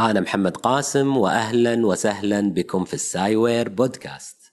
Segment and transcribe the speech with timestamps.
[0.00, 4.52] أنا محمد قاسم وأهلا وسهلا بكم في السايوير بودكاست.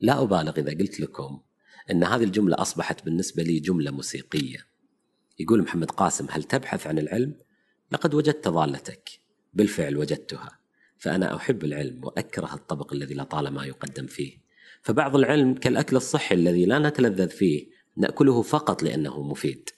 [0.00, 1.40] لا أبالغ إذا قلت لكم
[1.90, 4.58] أن هذه الجملة أصبحت بالنسبة لي جملة موسيقية.
[5.38, 7.34] يقول محمد قاسم هل تبحث عن العلم؟
[7.92, 9.10] لقد وجدت ضالتك.
[9.54, 10.58] بالفعل وجدتها.
[10.98, 14.38] فأنا أحب العلم وأكره الطبق الذي لطالما يقدم فيه.
[14.82, 19.70] فبعض العلم كالأكل الصحي الذي لا نتلذذ فيه نأكله فقط لأنه مفيد.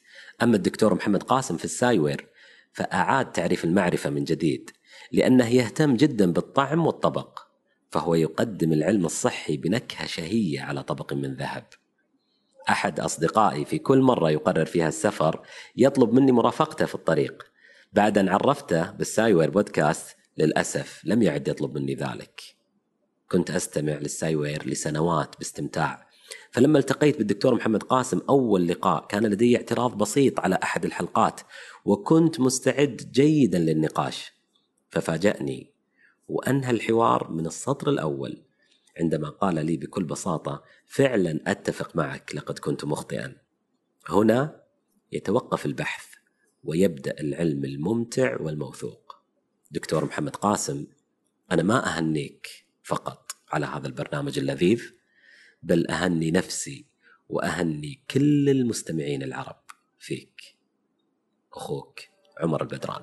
[0.43, 2.29] أما الدكتور محمد قاسم في ال Sciware
[2.73, 4.71] فأعاد تعريف المعرفة من جديد.
[5.13, 7.39] لأنه يهتم جدا بالطعم والطبق
[7.91, 11.65] فهو يقدم العلم الصحي بنكهة شهية على طبق من ذهب.
[12.69, 15.41] أحد أصدقائي في كل مرة يقرر فيها السفر
[15.77, 17.43] يطلب مني مرافقته في الطريق.
[17.93, 22.43] بعد أن عرفته بال Sciware Podcast للأسف لم يعد يطلب مني ذلك.
[23.31, 26.07] كنت أستمع لل Sciware لسنوات باستمتاع.
[26.51, 31.41] فلما التقيت بالدكتور محمد قاسم أول لقاء كان لدي اعتراض بسيط على أحد الحلقات
[31.85, 34.34] وكنت مستعد جيدا للنقاش.
[34.95, 35.75] ففاجأني.
[36.29, 38.43] وأنهى الحوار من السطر الأول.
[39.01, 43.37] عندما قال لي بكل بساطة فعلا أتفق معك لقد كنت مخطئا.
[44.09, 44.63] هنا
[45.13, 46.07] يتوقف البحث
[46.65, 49.17] ويبدأ العلم الممتع والموثوق.
[49.71, 50.87] دكتور محمد قاسم
[51.53, 52.49] أنا ما أهنيك
[52.83, 54.83] فقط على هذا البرنامج اللذيذ
[55.63, 56.87] بل أهني نفسي
[57.29, 59.63] وأهني كل المستمعين العرب
[59.99, 60.57] فيك.
[61.53, 62.01] أخوك
[62.41, 63.03] عمر البدران.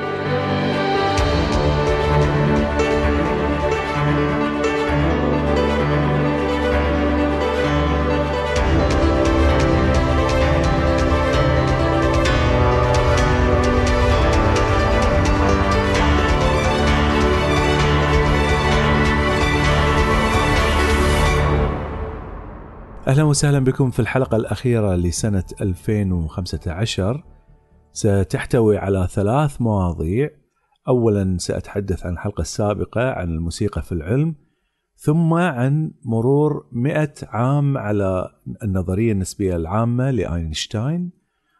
[23.11, 27.23] أهلا وسهلا بكم في الحلقة الأخيرة لسنة 2015
[27.93, 30.29] ستحتوي على ثلاث مواضيع.
[30.87, 34.35] اولا سأتحدث عن الحلقة السابقه عن الموسيقى في العلم
[34.95, 38.27] ثم عن مرور 100 عام على
[38.63, 41.11] النظرية النسبية العامة لأينشتاين.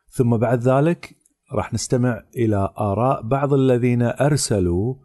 [0.10, 1.16] ثم بعد ذلك
[1.54, 4.96] راح نستمع إلى آراء بعض الذين أرسلوا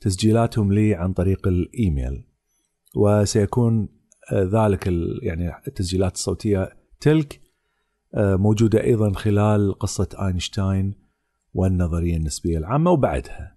[0.00, 2.24] تسجيلاتهم لي عن طريق الإيميل.
[2.96, 3.88] وسيكون
[4.32, 4.86] ذلك
[5.22, 7.40] يعني التسجيلات الصوتية تلك
[8.14, 10.94] آه، موجودة أيضا خلال قصة آينشتاين
[11.54, 13.56] والنظرية النسبية العامة وبعدها.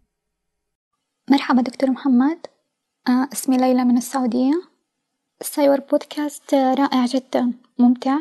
[1.31, 2.38] مرحبا دكتور محمد.
[3.07, 4.51] آه، اسمي ليلى من السعودية.
[5.41, 8.17] ال Sciware Podcast رائع جدا ممتع.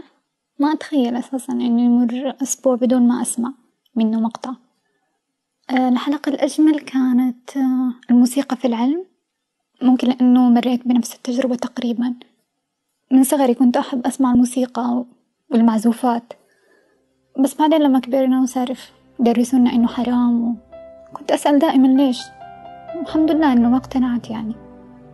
[0.58, 3.52] ما أتخيل أساسا إنه يمر أسبوع بدون ما أسمع
[3.94, 4.50] منه مقطع.
[5.70, 7.50] آه، الحلقة الأجمل كانت
[8.10, 9.06] الموسيقى في العلم.
[9.82, 12.14] ممكن لأنه مريت بنفس التجربة تقريبا.
[13.10, 15.04] من صغري كنت أحب أسمع الموسيقى
[15.50, 16.32] والمعزوفات
[17.38, 18.76] بس بعدين لما كبرنا وصار
[19.18, 20.56] درسونا إنه حرام
[21.12, 22.20] كنت أسأل دائما ليش؟
[23.02, 24.54] الحمد لله إنه ما اقتنعت يعني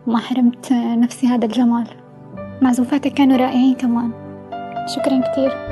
[0.07, 1.87] ما حرمت نفسي هذا الجمال
[2.63, 4.11] معزوفاتك كانوا رائعين كمان
[4.87, 5.72] شكرا كتير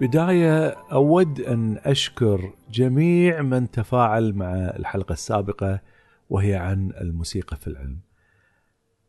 [0.00, 5.80] بداية أود أن أشكر جميع من تفاعل مع الحلقة السابقة
[6.30, 7.98] وهي عن الموسيقى في العلم.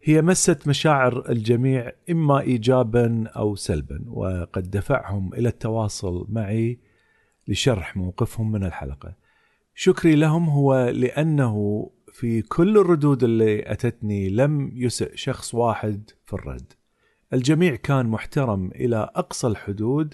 [0.03, 6.79] هي مست مشاعر الجميع إما إيجابا أو سلبا وقد دفعهم إلى التواصل معي
[7.47, 9.13] لشرح موقفهم من الحلقة.
[9.75, 16.73] شكري لهم هو لأنه في كل الردود اللي أتتني لم يسئ شخص واحد في الرد.
[17.33, 20.13] الجميع كان محترم إلى أقصى الحدود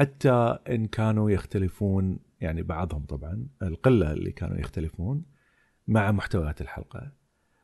[0.00, 5.24] حتى إن كانوا يختلفون يعني بعضهم طبعا القلة اللي كانوا يختلفون
[5.88, 7.12] مع محتويات الحلقة.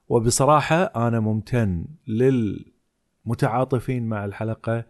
[0.08, 4.84] وبصراحة أنا ممتن للمتعاطفين مع الحلقة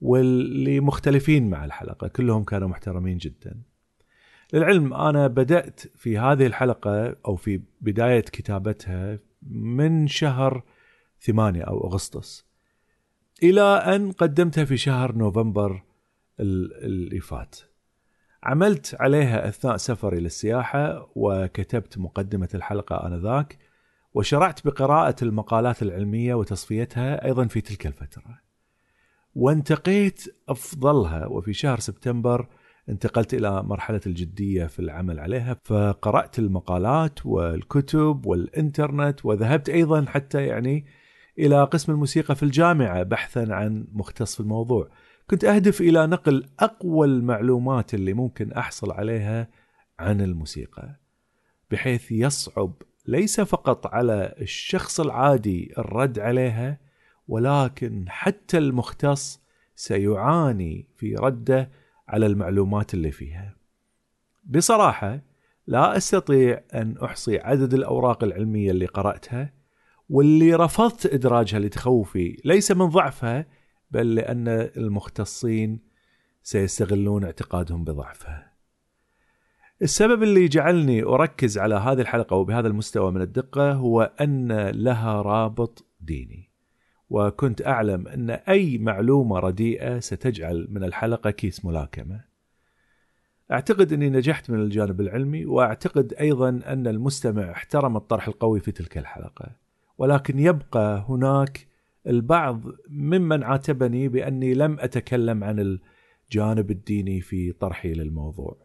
[0.00, 3.62] واللي مختلفين مع الحلقة كلهم كانوا محترمين جدا.
[4.52, 10.62] للعلم أنا بدأت في هذه الحلقة أو في بداية كتابتها من شهر
[11.20, 12.46] ثمانية أو أغسطس.
[13.42, 15.82] إلى أن قدمتها في شهر نوفمبر
[16.40, 17.56] اللي فات
[18.42, 23.58] عملت عليها أثناء سفري للسياحة وكتبت مقدمة الحلقة آنذاك
[24.14, 28.40] وشرعت بقراءة المقالات العلمية وتصفيتها أيضا في تلك الفترة.
[29.34, 32.46] وانتقيت أفضلها وفي شهر سبتمبر
[32.88, 40.86] انتقلت إلى مرحلة الجدية في العمل عليها فقرأت المقالات والكتب والإنترنت وذهبت أيضا حتى يعني
[41.38, 44.90] إلى قسم الموسيقى في الجامعة بحثا عن مختص في الموضوع.
[45.30, 49.48] كنت أهدف إلى نقل أقوى المعلومات اللي ممكن أحصل عليها
[49.98, 51.00] عن الموسيقى
[51.70, 52.72] بحيث يصعب
[53.06, 56.78] ليس فقط على الشخص العادي الرد عليها
[57.28, 59.40] ولكن حتى المختص
[59.74, 61.70] سيعاني في رده
[62.08, 63.56] على المعلومات اللي فيها.
[64.44, 65.20] بصراحة
[65.66, 69.52] لا أستطيع أن أحصي عدد الأوراق العلمية اللي قرأتها
[70.08, 73.46] واللي رفضت إدراجها لتخوفي ليس من ضعفها
[73.94, 75.80] بل لأن المختصين
[76.42, 78.52] سيستغلون اعتقادهم بضعفها.
[79.82, 85.86] السبب اللي جعلني أركز على هذه الحلقة وبهذا المستوى من الدقة هو أن لها رابط
[86.00, 86.50] ديني.
[87.10, 92.24] وكنت أعلم أن أي معلومة رديئة ستجعل من الحلقة كيس ملاكمة.
[93.52, 98.98] أعتقد أني نجحت من الجانب العلمي وأعتقد أيضا أن المستمع احترم الطرح القوي في تلك
[98.98, 99.50] الحلقة.
[99.98, 101.73] ولكن يبقى هناك
[102.06, 105.78] البعض ممن عاتبني بأني لم أتكلم عن
[106.30, 108.64] الجانب الديني في طرحي للموضوع.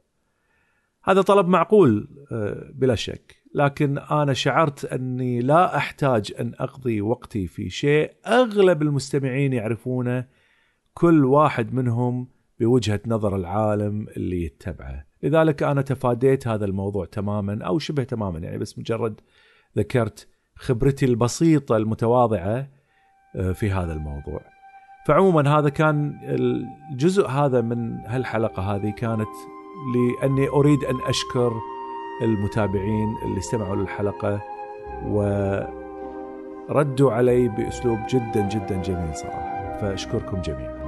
[1.03, 7.47] هذا طلب معقول آه، بلا شك لكن أنا شعرت أني لا أحتاج أن أقضي وقتي
[7.47, 10.27] في شيء أغلب المستمعين يعرفونه
[10.94, 12.27] كل واحد منهم
[12.59, 18.57] بوجهة نظر العالم اللي يتبعه لذلك أنا تفاديت هذا الموضوع تماما أو شبه تماما يعني
[18.57, 19.21] بس مجرد
[19.77, 22.69] ذكرت خبرتي البسيطة المتواضعة
[23.54, 24.42] في هذا الموضوع.
[25.06, 29.28] فعموما هذا كان الجزء هذا من هالحلقة هذه كانت
[29.96, 31.54] لأني أريد أن أشكر
[32.22, 34.42] المتابعين اللي استمعوا للحلقة
[35.06, 35.72] وردوا
[37.12, 39.78] علي بأسلوب جدا جدا جميل صراحة.
[39.82, 40.79] فأشكركم جميعا.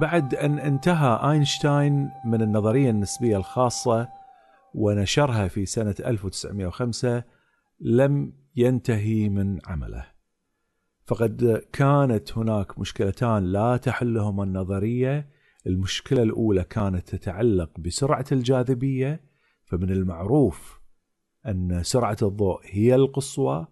[0.00, 4.08] بعد أن انتهى أينشتاين من النظرية النسبية الخاصة
[4.74, 7.24] ونشرها في سنة 1905
[7.80, 10.06] لم ينتهي من عمله.
[11.04, 15.28] فقد كانت هناك مشكلتان لا تحلهما النظرية.
[15.66, 19.20] المشكلة الأولى كانت تتعلق بسرعة الجاذبية
[19.64, 20.80] فمن المعروف
[21.46, 23.66] أن سرعة الضوء هي القصوى.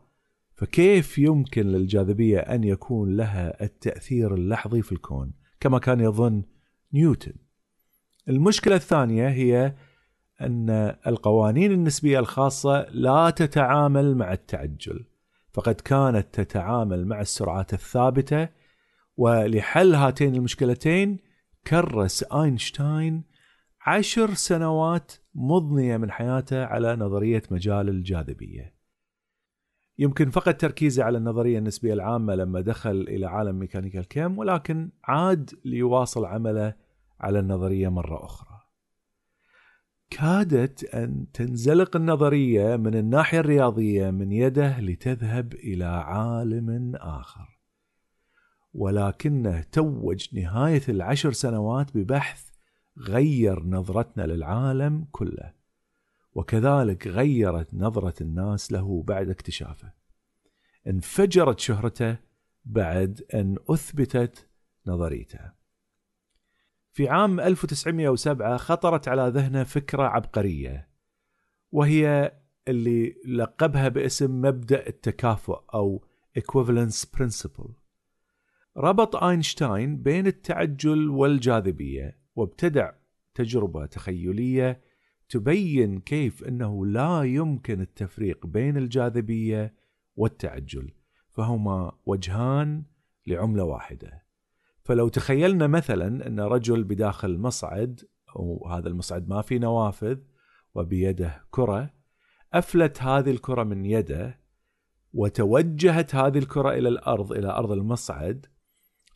[0.55, 6.43] فكيف يمكن للجاذبية أن يكون لها التأثير اللحظي في الكون؟ كما كان يظن
[6.93, 7.35] نيوتن.
[8.29, 9.75] المشكلة الثانية هي
[10.41, 10.71] أن
[11.07, 15.05] القوانين النسبية الخاصة لا تتعامل مع التعجل،
[15.53, 18.49] فقد كانت تتعامل مع السرعات الثابتة
[19.17, 21.19] ولحل هاتين المشكلتين
[21.67, 23.25] كرس أينشتاين
[23.87, 28.76] عشر سنوات مضنية من حياته على نظرية مجال الجاذبية
[29.99, 35.51] يمكن فقط تركيزه على النظرية النسبية العامة لما دخل إلى عالم ميكانيكا الكم ولكن عاد
[35.65, 36.75] ليواصل عمله
[37.21, 38.57] على النظرية مرة أخرى.
[40.11, 47.61] كادت أن تنزلق النظرية من الناحية الرياضية من يده لتذهب إلى عالم آخر.
[48.75, 52.49] ولكنه توج نهاية العشر سنوات ببحث
[52.99, 55.53] غير نظرتنا للعالم كله.
[56.37, 59.93] وكذلك غيرت نظرة الناس له بعد اكتشافه.
[60.87, 62.17] انفجرت شهرته
[62.65, 64.49] بعد أن أثبتت
[64.87, 65.53] نظريته.
[66.93, 70.89] في عام 1907 خطرت على ذهنه فكرة عبقرية
[71.73, 72.33] وهي
[72.69, 76.05] اللي لقبها باسم مبدأ التكافؤ أو
[76.39, 77.71] equivalence principle.
[78.77, 82.93] ربط أينشتاين بين التعجل والجاذبية وابتدع
[83.35, 84.86] تجربة تخيلية
[85.29, 89.75] تبين كيف أنه لا يمكن التفريق بين الجاذبية
[90.17, 90.91] والتعجل
[91.31, 92.85] فهما وجهان
[93.27, 94.27] لعملة واحدة.
[94.85, 98.01] فلو تخيلنا مثلا أن رجل بداخل مصعد
[98.35, 100.19] وهذا المصعد ما في نوافذ
[100.75, 101.91] وبيده كرة
[102.53, 104.41] أفلت هذه الكرة من يده
[105.13, 108.47] وتوجهت هذه الكرة إلى الأرض إلى أرض المصعد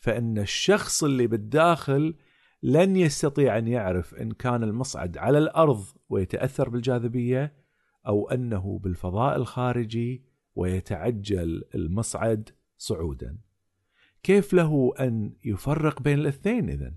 [0.01, 2.15] فإن الشخص اللي بالداخل
[2.63, 7.55] لن يستطيع أن يعرف إن كان المصعد على الأرض ويتأثر بالجاذبية
[8.07, 10.25] أو أنه بالفضاء الخارجي
[10.55, 13.39] ويتعجل المصعد صعودا.
[14.23, 16.95] كيف له أن يفرق بين الاثنين اذا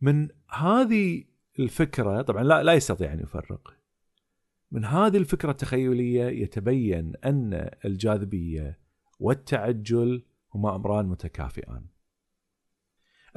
[0.00, 1.24] من هذه
[1.58, 3.74] الفكرة طبعا لا لا يستطيع أن يفرق.
[4.70, 8.78] من هذه الفكرة التخيلية يتبين أن الجاذبية
[9.18, 11.86] والتعجل هما أمران متكافئان.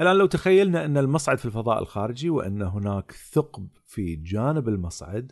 [0.01, 5.31] الآن لو تخيلنا أن المصعد في الفضاء الخارجي وأن هناك ثقب في جانب المصعد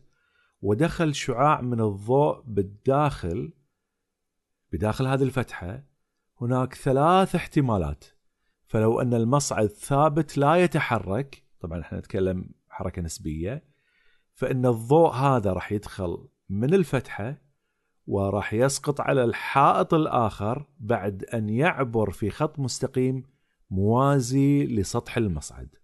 [0.61, 3.53] ودخل شعاع من الضوء بالداخل
[4.71, 5.83] بداخل هذه الفتحة
[6.41, 8.05] هناك ثلاث احتمالات.
[8.67, 13.63] فلو أن المصعد ثابت لا يتحرك طبعا إحنا نتكلم حركة نسبية
[14.33, 17.38] فإن الضوء هذا راح يدخل من الفتحة
[18.07, 23.23] وراح يسقط على الحائط الآخر بعد أن يعبر في خط مستقيم
[23.69, 25.75] موازي لسطح المصعد.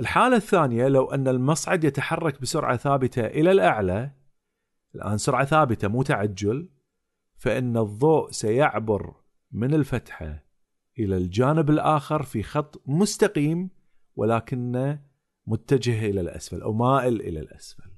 [0.00, 4.12] الحالة الثانية لو أن المصعد يتحرك بسرعة ثابتة إلى الأعلى
[4.94, 6.70] الآن سرعة ثابتة مو تعجل
[7.36, 9.14] فإن الضوء سيعبر
[9.52, 10.44] من الفتحة
[10.98, 13.70] إلى الجانب الآخر في خط مستقيم
[14.16, 15.02] ولكنه
[15.46, 17.90] متجه إلى الأسفل أو مائل إلى الأسفل.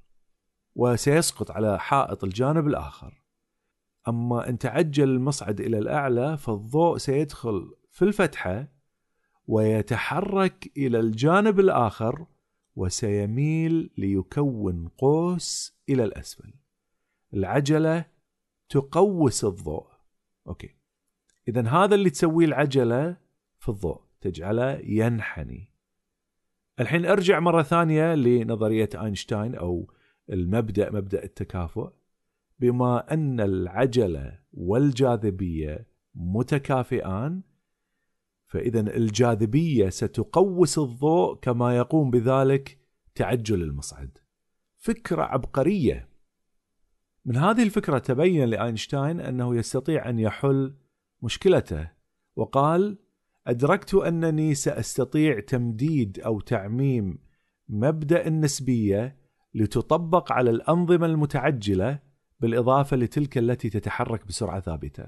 [0.74, 3.22] وسيسقط على حائط الجانب الآخر.
[4.08, 8.68] أما إن تعجل المصعد إلى الأعلى فالضوء سيدخل في الفتحة
[9.46, 12.26] ويتحرك إلى الجانب الآخر
[12.76, 16.54] وسيميل ليكون قوس إلى الأسفل.
[17.34, 18.04] العجلة
[18.68, 19.86] تقوس الضوء.
[20.46, 20.74] okay.
[21.48, 23.16] اذا هذا اللي تسويه العجلة
[23.58, 25.72] في الضوء تجعله ينحني.
[26.80, 29.92] الحين أرجع مرة ثانية لنظرية أينشتاين أو
[30.30, 31.90] المبدأ مبدأ التكافؤ
[32.58, 37.42] بما أن العجلة والجاذبية متكافئان
[38.52, 42.78] فإذا الجاذبية ستقوس الضوء كما يقوم بذلك
[43.14, 44.18] تعجل المصعد.
[44.78, 46.08] فكرة عبقرية.
[47.24, 50.76] من هذه الفكرة تبين لأينشتاين أنه يستطيع أن يحل
[51.22, 51.90] مشكلته
[52.36, 52.98] وقال
[53.46, 57.18] أدركت أنني سأستطيع تمديد أو تعميم
[57.68, 59.18] مبدأ النسبية
[59.54, 61.98] لتطبق على الأنظمة المتعجلة
[62.40, 65.06] بالإضافة لتلك التي تتحرك بسرعة ثابتة.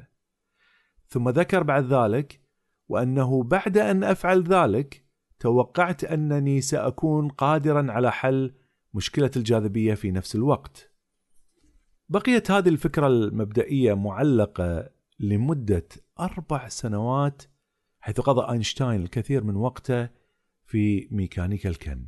[1.07, 2.44] ثم ذكر بعد ذلك
[2.89, 5.05] وأنه بعد أن أفعل ذلك
[5.41, 8.55] توقعت أنني سأكون قادرا على حل
[8.95, 10.93] مشكلة الجاذبية في نفس الوقت.
[12.09, 15.89] بقيت هذه الفكرة المبدئية معلقة لمدة
[16.21, 17.43] أربع سنوات
[18.01, 20.09] حيث قضى أينشتاين الكثير من وقته
[20.67, 22.07] في ميكانيكا الكم.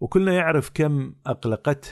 [0.00, 1.88] وكلنا يعرف كم أقلقته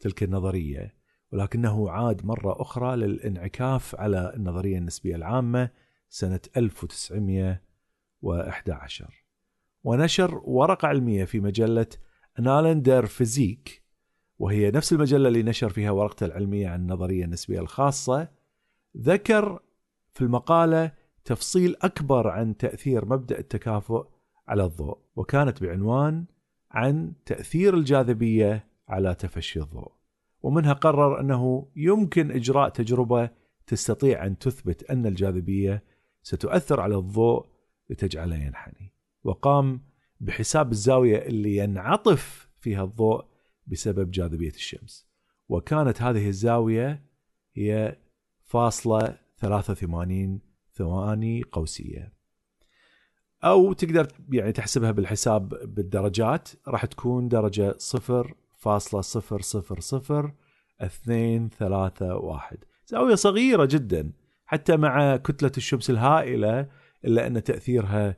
[0.00, 0.94] تلك النظرية
[1.32, 5.70] ولكنه عاد مرة أخرى للانعكاف على النظرية النسبية العامة
[6.08, 9.24] سنة 1911
[9.84, 11.86] ونشر ورقة علمية في مجلة
[12.38, 13.88] نالندر فيزيك
[14.38, 18.28] وهي نفس المجلة اللي نشر فيها ورقته العلمية عن النظرية النسبية الخاصة.
[18.96, 19.62] ذكر
[20.12, 20.92] في المقالة
[21.24, 24.06] تفصيل أكبر عن تأثير مبدأ التكافؤ
[24.48, 26.24] على الضوء وكانت بعنوان
[26.70, 29.92] عن تأثير الجاذبية على تفشي الضوء.
[30.42, 33.30] ومنها قرر أنه يمكن إجراء تجربة
[33.66, 35.84] تستطيع أن تثبت أن الجاذبية
[36.28, 37.46] ستؤثر على الضوء
[37.90, 38.92] لتجعله ينحني.
[39.24, 39.80] وقام
[40.20, 43.24] بحساب الزاوية اللي ينعطف فيها الضوء
[43.66, 45.08] بسبب جاذبية الشمس.
[45.48, 47.02] وكانت هذه الزاوية
[47.54, 47.96] هي
[48.44, 50.40] فاصلة 83
[50.74, 52.12] ثواني قوسية.
[53.44, 56.48] أو تقدر يعني تحسبها بالحساب بالدرجات.
[56.68, 60.32] راح تكون درجة 0.000
[60.80, 64.12] 2 3 1 زاوية صغيرة جدا.
[64.48, 66.68] حتى مع كتلة الشمس الهائلة
[67.04, 68.16] إلا أن تأثيرها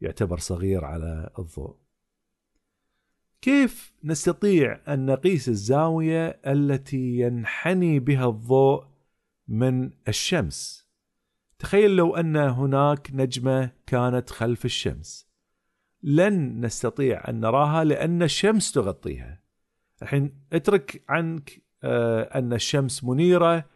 [0.00, 1.76] يعتبر صغير على الضوء.
[3.42, 8.84] كيف نستطيع أن نقيس الزاوية التي ينحني بها الضوء
[9.48, 10.88] من الشمس؟
[11.58, 15.30] تخيل لو أن هناك نجمة كانت خلف الشمس
[16.02, 19.40] لن نستطيع أن نراها لأن الشمس تغطيها
[20.02, 23.69] الحين اترك عنك آه، أن الشمس منيرة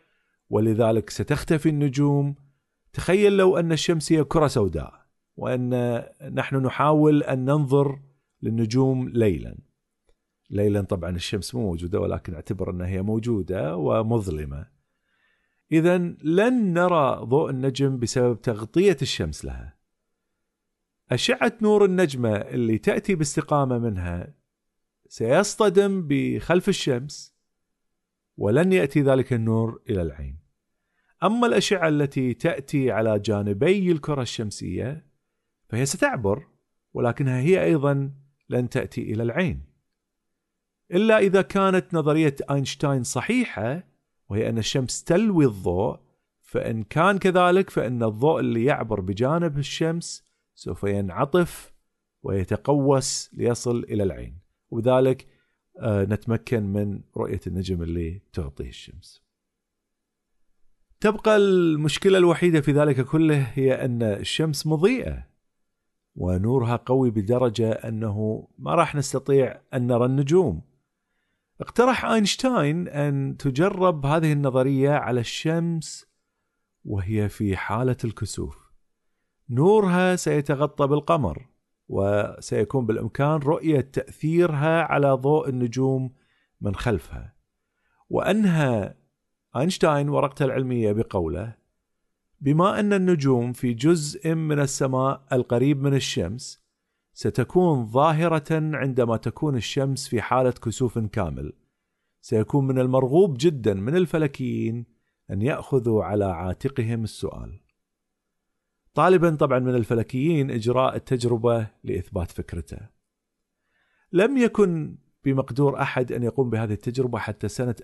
[0.54, 2.34] ولذلك ستختفي النجوم.
[2.92, 5.06] تخيل لو أن الشمس هي كرة سوداء
[5.37, 5.70] وأن
[6.32, 8.00] نحن نحاول أن ننظر
[8.42, 9.58] للنجوم ليلا.
[10.50, 14.66] ليلا طبعا الشمس مو موجودة ولكن أعتبر أنها هي موجودة ومظلمة.
[15.73, 19.76] اذا لن نرى ضوء النجم بسبب تغطية الشمس لها.
[21.11, 24.34] أشعة نور النجمة اللي تأتي باستقامة منها
[25.08, 27.34] سيصطدم بخلف الشمس
[28.37, 30.43] ولن يأتي ذلك النور إلى العين.
[31.23, 35.06] أما الأشعة التي تأتي على جانبي الكرة الشمسية
[35.68, 36.47] فهي ستعبر
[36.94, 38.12] ولكنها هي أيضا
[38.49, 39.62] لن تأتي إلى العين.
[40.90, 43.85] إلا إذا كانت نظرية أينشتاين صحيحة
[44.28, 45.99] وهي أن الشمس تلوي الضوء
[46.40, 51.75] فإن كان كذلك فإن الضوء اللي يعبر بجانب الشمس سوف ينعطف
[52.23, 54.38] ويتقوس ليصل إلى العين.
[54.71, 55.26] وبذلك
[55.78, 59.24] آه، نتمكن من رؤية النجم اللي تغطيه الشمس.
[61.04, 65.26] تبقى المشكلة الوحيدة في ذلك كله هي أن الشمس مضيئة
[66.16, 70.62] ونورها قوي بدرجة أنه ما راح نستطيع أن نرى النجوم.
[71.61, 76.06] اقترح أينشتاين أن تجرب هذه النظرية على الشمس
[76.84, 78.58] وهي في حالة الكسوف.
[79.50, 81.49] نورها سيتغطى بالقمر
[81.88, 86.12] وسيكون بالإمكان رؤية تأثيرها على ضوء النجوم
[86.61, 87.34] من خلفها.
[88.11, 89.03] وأنهى
[89.56, 91.56] أينشتاين ورقته العلمية بقوله
[92.40, 96.64] بما أن النجوم في جزء من السماء القريب من الشمس
[97.14, 101.52] ستكون ظاهرة عندما تكون الشمس في حالة كسوف كامل.
[102.20, 104.87] سيكون من المرغوب جدا من الفلكيين
[105.30, 107.61] أن يأخذوا على عاتقهم السؤال.
[108.94, 112.78] طالبا طبعا من الفلكيين إجراء التجربة لإثبات فكرته.
[114.12, 117.76] لم يكن بمقدور أحد أن يقوم بهذه التجربة حتى سنة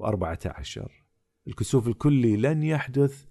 [0.00, 1.04] 1914
[1.46, 3.24] الكسوف الكلي لن يحدث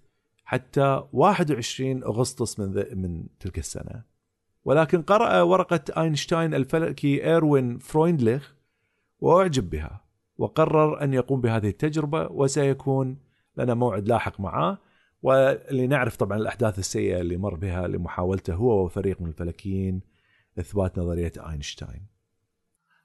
[0.44, 4.04] حتى 21 أغسطس من, من تلك السنة.
[4.64, 8.56] ولكن قرأ ورقة أينشتاين الفلكي إيروين فرويندليخ
[9.18, 10.04] وأعجب بها
[10.38, 13.18] وقرر أن يقوم بهذه التجربة وسيكون
[13.56, 14.78] لنا موعد لاحق معه
[15.22, 20.00] واللي نعرف طبعا الأحداث السيئة اللي مر بها لمحاولته هو وفريق من الفلكيين
[20.58, 22.06] إثبات نظرية أينشتاين.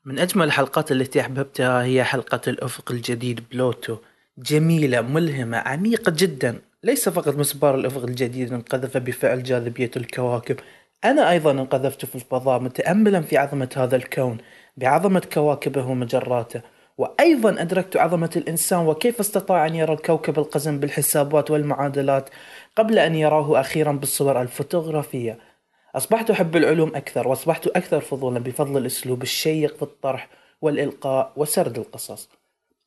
[0.06, 3.98] من أجمل الحلقات التي أحببتها هي حلقة الأفق الجديد بلوتو.
[4.38, 6.62] جميلة ملهمة عميقة جدا.
[6.84, 10.60] ليس فقط مسبار الأفق الجديد انقذف بفعل جاذبية الكواكب
[11.04, 14.38] أنا أيضا انقذفت في الفضاء متأملا في عظمة هذا الكون
[14.78, 16.62] بعظمة كواكبه ومجراته.
[16.98, 22.30] وأيضا أدركت عظمة الإنسان وكيف استطاع أن يرى الكوكب القزم بالحسابات والمعادلات
[22.76, 25.55] قبل أن يراه أخيرا بالصور الفوتوغرافية.
[25.96, 30.30] أصبحت أحب العلوم أكثر وأصبحت أكثر فضولا بفضل الأسلوب الشيق في الطرح
[30.62, 32.30] والإلقاء وسرد القصص.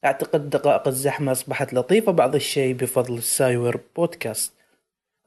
[0.04, 4.52] أعتقد دقائق الزحمة أصبحت لطيفة بعض الشيء بفضل السايور بودكاست.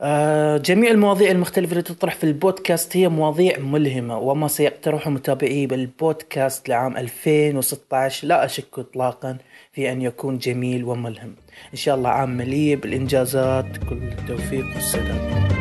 [0.02, 6.70] آه، جميع المواضيع المختلفة التي تطرح في البودكاست هي مواضيع ملهمة وما سيقترح متابعي بالبودكاست
[6.70, 9.38] لعام 2016 لا أشك إطلاقا
[9.72, 11.36] في أن يكون جميل وملهم.
[11.72, 13.78] إن شاء الله عام مليء بالإنجازات.
[13.90, 15.61] كل التوفيق والسلام.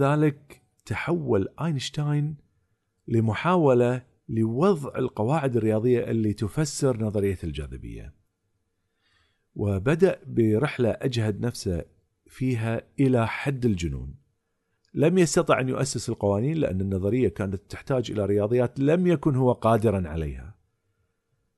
[0.00, 2.36] ذلك تحول آينشتاين
[3.08, 8.14] لمحاولة لوضع القواعد الرياضية اللي تفسر نظرية الجاذبية.
[9.54, 11.84] وبدأ برحلة أجهد نفسه
[12.26, 14.14] فيها إلى حد الجنون.
[14.94, 20.08] لم يستطع أن يؤسس القوانين لأن النظرية كانت تحتاج إلى رياضيات لم يكن هو قادرا
[20.08, 20.54] عليها.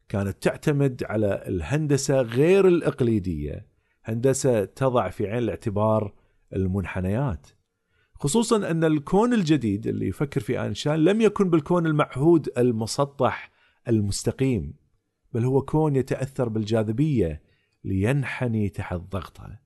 [0.09, 3.66] كانت تعتمد على الهندسة غير الإقليدية،
[4.05, 6.14] هندسة تضع في عين الاعتبار
[6.57, 7.46] المنحنيات.
[8.22, 13.50] خصوصا أن الكون الجديد اللي يفكر فيه آينشتاين لم يكن بالكون المعهود المسطح
[13.88, 14.74] المستقيم
[15.32, 17.42] بل هو كون يتأثر بالجاذبية
[17.85, 19.58] لينحني تحت ضغطه.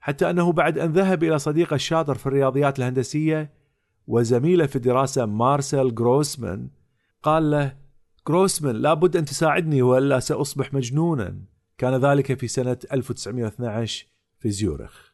[0.00, 3.52] حتى أنه بعد أن ذهب إلى صديقه الشاطر في الرياضيات الهندسية
[4.06, 6.68] وزميله في الدراسة مارسيل جروسمان
[7.22, 7.76] قال له
[8.28, 11.38] جروسمان لابد أن تساعدني والا سأصبح مجنونا.
[11.78, 14.06] كان ذلك في سنة 1912
[14.38, 15.05] في زيورخ.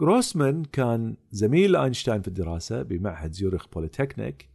[0.00, 4.48] جروسمان كان زميل أينشتاين في الدراسة بمعهد زيورخ بوليتكنيك.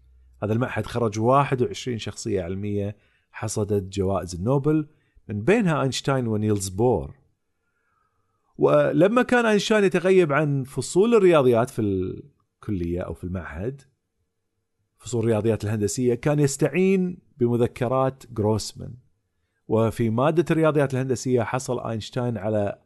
[0.44, 2.96] هذا المعهد خرج 21 شخصية علمية
[3.32, 4.88] حصدت جوائز النوبل
[5.30, 7.16] من بينها أينشتاين ونيلز بور.
[8.58, 13.82] ولما كان أينشتاين يتغيب عن فصول الرياضيات في الكلية أو في المعهد
[14.98, 18.94] فصول الرياضيات الهندسية كان يستعين بمذكرات جروسمان.
[19.68, 22.82] وفي مادة الرياضيات الهندسية حصل أينشتاين على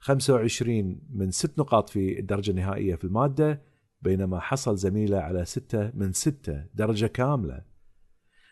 [0.00, 3.62] 25 من ست نقاط في الدرجة النهائية في المادة
[4.02, 7.62] بينما حصل زميلة على ستة من ستة درجة كاملة.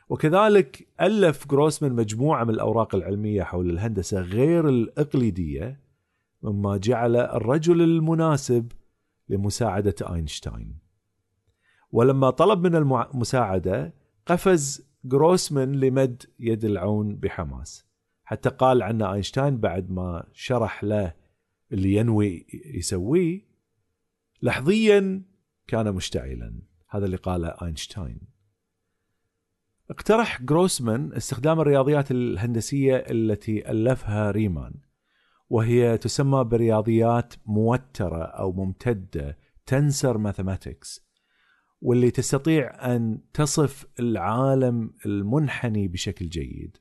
[0.09, 5.81] وكذلك ألف جروسمان مجموعة من الأوراق العلمية حول الهندسة غير الإقليدية
[6.43, 8.73] مما جعل الرجل المناسب
[9.29, 10.79] لمساعدة أينشتاين.
[11.93, 13.95] ولما طلب من المساعدة
[14.27, 17.87] قفز جروسمان لمد يد العون بحماس
[18.25, 21.15] حتى قال عنه أينشتاين بعد ما شرح له
[21.73, 23.49] اللي ينوي يسويه
[24.43, 25.23] لحظيا
[25.67, 26.63] كان مشتعلا.
[26.89, 28.21] هذا اللي قاله آينشتاين.
[29.91, 34.75] اقترح جروسمان استخدام الرياضيات الهندسية التي ألفها ريمان
[35.51, 41.09] وهي تسمى برياضيات موترة أو ممتدة tensor mathematics
[41.81, 46.77] واللي تستطيع أن تصف العالم المنحني بشكل جيد.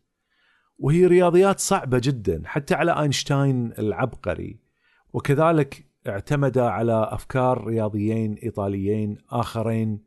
[0.77, 4.59] وهي رياضيات صعبة جدا حتى على آينشتاين العبقري.
[5.17, 9.99] وكذلك اعتمد على أفكار رياضيين إيطاليين آخرين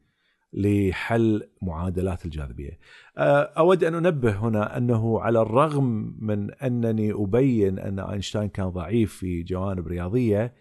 [0.53, 2.79] لحل معادلات الجاذبية.
[3.19, 9.15] أه، أود أن أنبه هنا أنه على الرغم من أنني أبين أن أينشتاين كان ضعيف
[9.15, 10.55] في جوانب رياضية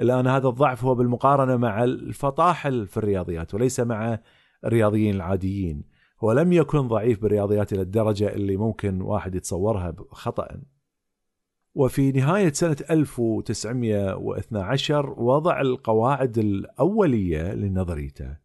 [0.00, 4.18] الا ان هذا الضعف هو بالمقارنة مع الفطاحل في الرياضيات وليس مع
[4.64, 5.84] الرياضيين العاديين.
[6.24, 10.48] هو لم يكن ضعيف بالرياضيات إلى الدرجة اللي ممكن واحد يتصورها خطأ.
[11.74, 18.36] وفي نهاية سنة 1912 وضع القواعد الأولية لنظريته.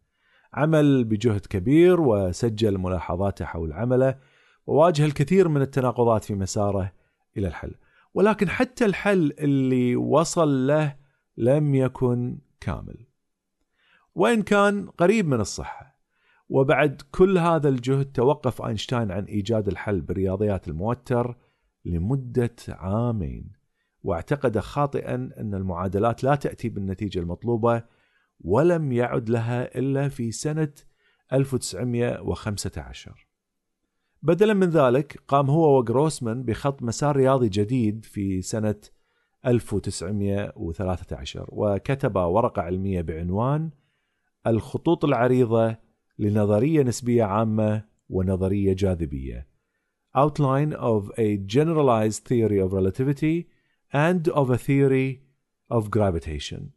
[0.54, 4.18] عمل بجهد كبير وسجل ملاحظاته حول عمله
[4.66, 6.92] وواجه الكثير من التناقضات في مساره
[7.36, 7.74] إلى الحل.
[8.14, 10.96] ولكن حتى الحل اللي وصل له
[11.36, 13.06] لم يكن كامل.
[14.14, 15.98] وإن كان قريب من الصحة.
[16.48, 21.36] وبعد كل هذا الجهد توقف أينشتاين عن إيجاد الحل برياضيات الموتر
[21.88, 23.52] لمدة عامين.
[24.02, 27.82] واعتقد خاطئا أن المعادلات لا تأتي بالنتيجة المطلوبة
[28.40, 30.72] ولم يعد لها إلا في سنة
[31.32, 33.28] 1915
[34.22, 38.74] بدلا من ذلك قام هو وجروسمان بخط مسار رياضي جديد في سنة
[39.46, 43.70] 1913 وكتب ورقة علمية بعنوان
[44.46, 45.76] الخطوط العريضة
[46.18, 49.48] لنظرية نسبية عامة ونظرية جاذبية.
[50.14, 53.48] Outline of a generalized theory of relativity
[53.92, 55.20] and of a theory
[55.70, 56.72] of gravitation.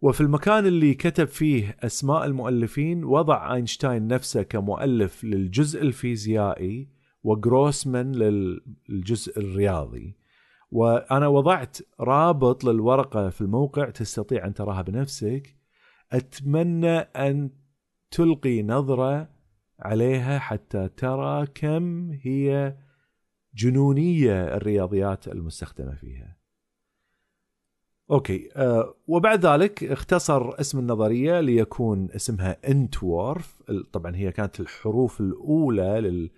[0.00, 6.88] وفي المكان اللي كتب فيه أسماء المؤلفين وضع أينشتاين نفسه كمؤلف للجزء الفيزيائي
[7.22, 10.16] وجروسمان للجزء الرياضي.
[10.70, 15.56] وأنا وضعت رابط للورقة في الموقع تستطيع أن تراها بنفسك.
[16.12, 17.50] أتمنى أن
[18.10, 19.28] تلقي نظرة
[19.82, 22.76] عليها حتى ترى كم هي
[23.54, 26.36] جنونية الرياضيات المستخدمة فيها.
[28.10, 36.00] أوكي أه وبعد ذلك اختصر اسم النظرية ليكون اسمها انتورف طبعا هي كانت الحروف الأولى
[36.00, 36.30] لل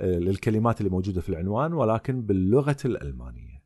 [0.00, 3.58] للكلمات اللي موجودة في العنوان ولكن باللغة الألمانية.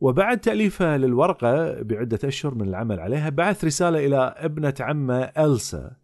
[0.00, 5.96] وبعد تاليفه للورقة بعدة أشهر من العمل عليها بعث رسالة إلى ابنة عمة ألسا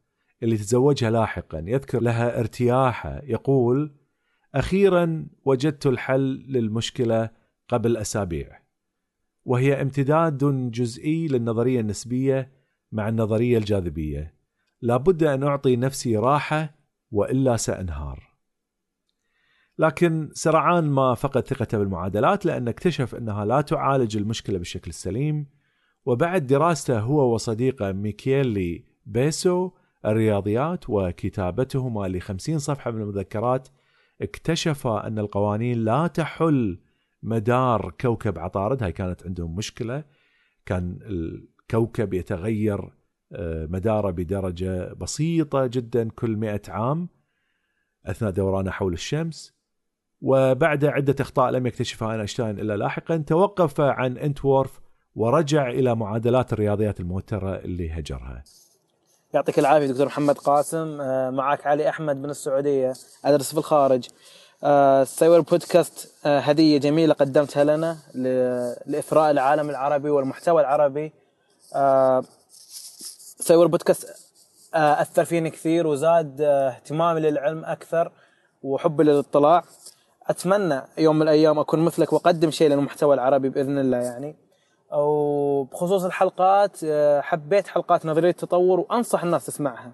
[0.43, 3.95] اللي تزوجها لاحقا يذكر لها ارتياحه يقول
[4.55, 7.31] أخيرا وجدت الحل للمشكلة
[7.69, 8.65] قبل أسابيع
[9.45, 12.53] وهي امتداد جزئي للنظرية النسبية
[12.93, 14.35] مع النظرية الجاذبية.
[14.81, 16.75] لابد أن أعطي نفسي راحة
[17.11, 18.35] وإلا سأنهار.
[19.79, 25.47] لكن سرعان ما فقد ثقته بالمعادلات لأن اكتشف أنها لا تعالج المشكلة بالشكل السليم.
[26.07, 29.71] وبعد دراسته هو وصديقه ميكيلي بيسو
[30.07, 33.69] الرياضيات وكتابتهما لخمسين صفحة من المذكرات
[34.23, 36.79] اكتشف أن القوانين لا تحل
[37.23, 38.83] مدار كوكب عطارد.
[38.83, 40.05] هاي كانت عندهم مشكلة.
[40.67, 42.91] كان الكوكب يتغير
[43.33, 47.09] آه، مداره بدرجة بسيطة جدا كل مئة عام
[48.07, 49.55] أثناء دورانه حول الشمس.
[50.21, 54.81] وبعد عدة أخطاء لم يكتشفها أينشتاين إلا لاحقا توقف عن إنتورف
[55.15, 58.43] ورجع إلى معادلات الرياضيات الموترة اللي هجرها.
[59.35, 61.01] يعطيك العافية دكتور محمد قاسم.
[61.01, 62.93] آه، معك علي أحمد من السعودية
[63.25, 64.09] أدرس في الخارج.
[65.05, 67.97] سايور بودكاست آه، هدية جميلة قدمتها لنا
[68.87, 71.13] لإثراء العالم العربي والمحتوى العربي.
[73.39, 74.09] سايور بودكاست
[74.75, 78.13] آه، أثر فيني كثير وزاد اهتمامي للعلم أكثر
[78.63, 79.65] وحبي للاطلاع.
[80.27, 84.44] أتمنى يوم من الأيام أكون مثلك وأقدم شيء للمحتوى العربي بإذن الله يعني.
[84.95, 89.93] وبخصوص الحلقات آه، حبيت حلقات نظرية التطور وأنصح الناس تسمعها.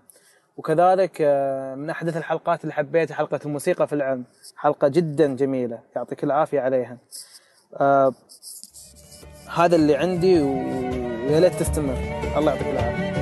[0.56, 4.24] وكذلك آه، من أحدث الحلقات اللي حبيتها حلقة الموسيقى في العلم.
[4.56, 6.96] حلقة جدا جميلة يعطيك العافية عليها.
[7.74, 8.12] آه،
[9.54, 11.96] هذا اللي عندي ويا ليت تستمر.
[12.36, 13.19] الله يعطيك العافية.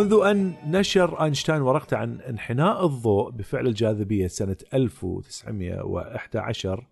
[0.00, 6.86] منذ أن نشر أينشتاين ورقته عن انحناء الضوء بفعل الجاذبية سنة 1911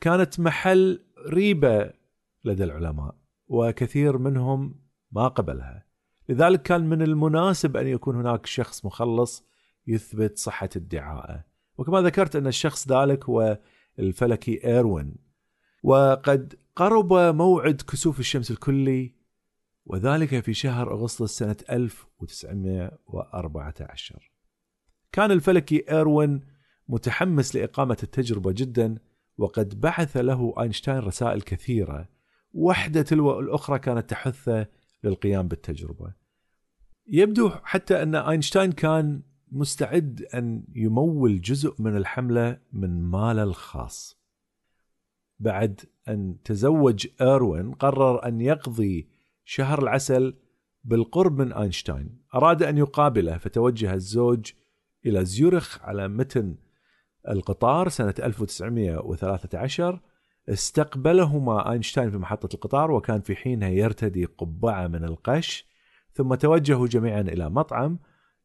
[0.00, 1.90] كانت محل ريبة
[2.44, 3.14] لدى العلماء
[3.48, 4.74] وكثير منهم
[5.12, 5.86] ما قبلها.
[6.28, 9.44] لذلك كان من المناسب أن يكون هناك شخص مخلص
[9.86, 11.44] يثبت صحة ادعائه.
[11.78, 13.58] وكما ذكرت أن الشخص ذلك هو
[13.98, 15.14] الفلكي إيروين.
[15.82, 19.21] وقد قرب موعد كسوف الشمس الكلي
[19.84, 24.32] وذلك في شهر أغسطس سنة 1914
[25.12, 26.40] كان الفلكي إيروين
[26.88, 28.98] متحمس لإقامة التجربة جدا
[29.38, 32.08] وقد بعث له أينشتاين رسائل كثيرة.
[32.52, 34.66] واحدة تلو الأخرى كانت تحثه
[35.04, 36.14] للقيام بالتجربة.
[37.06, 44.22] يبدو حتى أن أينشتاين كان مستعد أن يمول جزء من الحملة من ماله الخاص.
[45.38, 49.08] بعد أن تزوج إيروين قرر أن يقضي
[49.44, 50.34] شهر العسل
[50.84, 52.22] بالقرب من أينشتاين.
[52.34, 54.52] أراد أن يقابله فتوجه الزوج
[55.06, 56.56] إلى زيورخ على متن
[57.28, 60.00] القطار سنة 1913
[60.48, 65.66] استقبلهما أينشتاين في محطة القطار وكان في حينها يرتدي قبعة من القش.
[66.12, 67.98] ثم توجهوا جميعا إلى مطعم.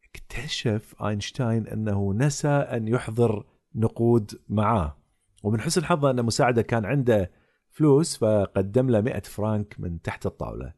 [0.09, 4.97] اكتشف أينشتاين أنه نسى أن يحضر نقود معاه.
[5.43, 7.31] ومن حسن حظه أن مساعدة كان عنده
[7.69, 10.73] فلوس فقدم له 100 فرانك من تحت الطاولة.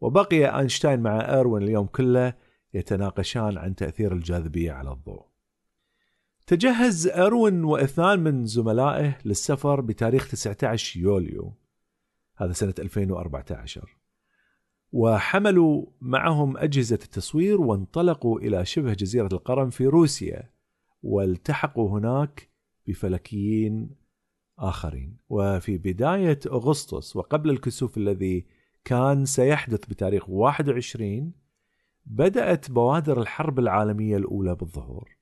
[0.00, 2.34] وبقي أينشتاين مع إيروين اليوم كله
[2.74, 5.30] يتناقشان عن تأثير الجاذبية على الضوء.
[6.46, 11.54] تجهز إيروين وإثنان من زملائه للسفر بتاريخ 19 يوليو
[12.36, 13.96] هذا سنة 2014
[14.92, 20.50] وحملوا معهم أجهزة التصوير وانطلقوا إلى شبه جزيرة القرم في روسيا
[21.02, 22.50] والتحقوا هناك
[22.86, 23.96] بفلكيين
[24.58, 25.16] آخرين.
[25.28, 28.46] وفي بداية أغسطس وقبل الكسوف الذي
[28.84, 31.32] كان سيحدث بتاريخ 21
[32.06, 35.16] بدأت بوادر الحرب العالمية الأولى بالظهور.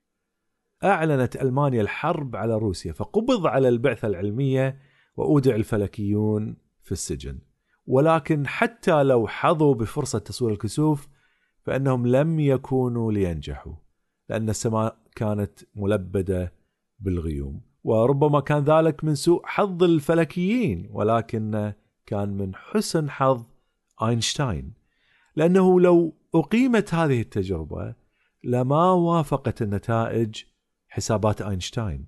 [0.85, 4.79] أعلنت ألمانيا الحرب على روسيا فقبض على البعثة العلمية
[5.17, 7.39] وأودع الفلكيون في السجن.
[7.87, 11.09] ولكن حتى لو حظوا بفرصة تصوير الكسوف
[11.63, 13.75] فإنهم لم يكونوا لينجحوا
[14.29, 16.53] لأن السماء كانت ملبدة
[16.99, 17.61] بالغيوم.
[17.85, 21.73] وربما كان ذلك من سوء حظ الفلكيين ولكن
[22.09, 23.45] كان من حسن حظ
[24.03, 24.73] اينشتاين
[25.37, 27.95] لأنه لو أقيمت هذه التجربة
[28.45, 30.43] لما وافقت النتائج
[30.89, 32.07] حسابات اينشتاين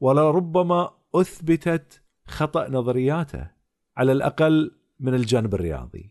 [0.00, 3.50] ولربما أثبتت خطأ نظرياته
[3.96, 6.10] على الأقل من الجانب الرياضي.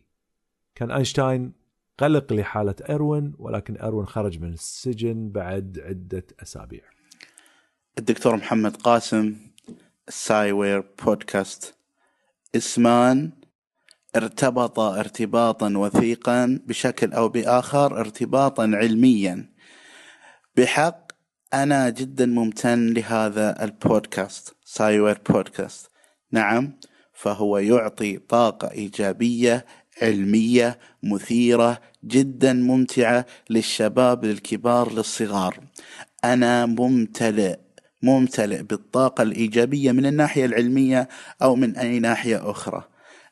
[0.74, 1.52] كان اينشتاين
[1.98, 6.82] قلق لحالة إيروين ولكن إيروين خرج من السجن بعد عدة أسابيع.
[7.98, 9.36] الدكتور محمد قاسم
[10.08, 11.81] السايوير بودكاست
[12.54, 13.32] اسمان
[14.16, 19.52] ارتبطا ارتباطا وثيقا بشكل أو بآخر ارتباطا علميا.
[20.56, 21.12] بحق
[21.54, 25.90] أنا جدا ممتن لهذا البودكاست سايوير بودكاست.
[26.32, 26.78] نعم
[27.12, 29.66] فهو يعطي طاقة إيجابية
[30.02, 35.60] علمية مثيرة جدا ممتعة للشباب للكبار للصغار.
[36.24, 37.58] أنا ممتلئ
[38.02, 41.08] ممتلئ بالطاقة الإيجابية من الناحية العلمية
[41.42, 42.84] أو من أي ناحية أخرى.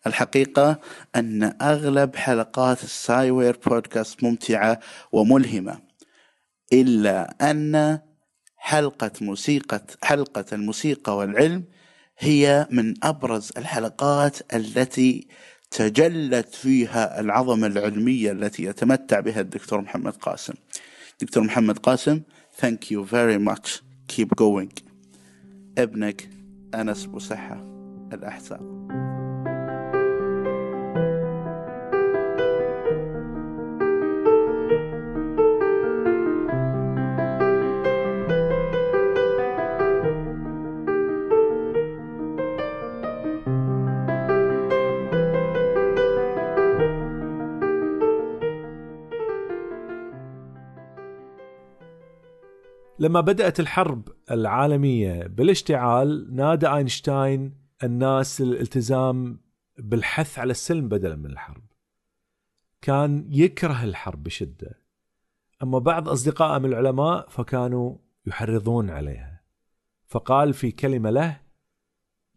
[0.06, 0.80] الحقيقة
[1.16, 4.80] أن أغلب حلقات السايوير بودكاست ممتعة
[5.12, 5.78] وملهمة
[6.72, 7.98] إلا أن
[8.56, 11.64] حلقة موسيقى حلقة الموسيقى والعلم
[12.18, 15.28] هي من أبرز الحلقات التي
[15.70, 20.54] تجلت فيها العظمة العلمية التي يتمتع بها الدكتور محمد قاسم.
[21.20, 22.20] دكتور محمد قاسم
[22.60, 23.89] thank you very much.
[24.10, 24.72] Keep going.
[25.78, 26.28] أبنك
[26.74, 27.64] أنس بصحة
[28.12, 28.60] الأحساء
[53.00, 59.40] لما بدأت الحرب العالمية بالاشتعال نادى أينشتاين الناس للالتزام
[59.78, 61.62] بالحث على السلم بدلا من الحرب.
[62.82, 64.80] كان يكره الحرب بشدة.
[65.62, 69.40] أما بعض أصدقائه من العلماء فكانوا يحرضون عليها.
[70.06, 71.40] فقال في كلمة له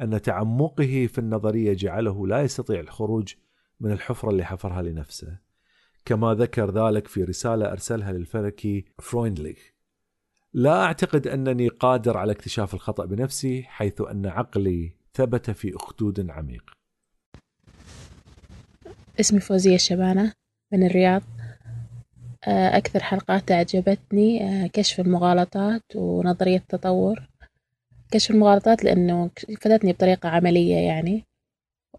[0.00, 3.34] أن تعمقه في النظرية جعله لا يستطيع الخروج
[3.80, 5.38] من الحفرة اللي حفرها لنفسه
[6.04, 9.72] كما ذكر ذلك في رسالة أرسلها للفلكي فرويندليخ
[10.52, 16.72] لا أعتقد أنني قادر على اكتشاف الخطأ بنفسي حيث أن عقلي ثبت في أخدود عميق.
[19.20, 20.32] اسمي فوزية الشبانة
[20.72, 21.22] من الرياض.
[22.44, 27.28] آه، أكثر حلقات أعجبتني آه، كشف المغالطات ونظرية التطور.
[28.10, 31.24] كشف المغالطات لأنه فادتني بطريقة عملية يعني.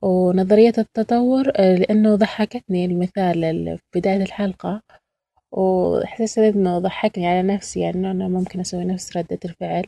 [0.02, 4.82] ونظرية التطور آه، لأنه ضحكتني المثال في بداية الحلقة.
[5.52, 9.86] وحسيت إنه ضحكني على نفسي يعني أنا ممكن أسوي نفس ردة الفعل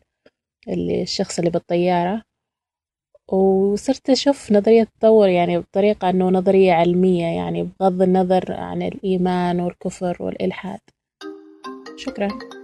[0.69, 2.23] الشخص اللي بالطيارة.
[3.31, 10.17] وصرت أشوف نظرية التطور يعني بطريقة إنه نظرية علمية يعني بغض النظر عن الإيمان والكفر
[10.19, 10.79] والإلحاد.
[11.97, 12.54] شكرا.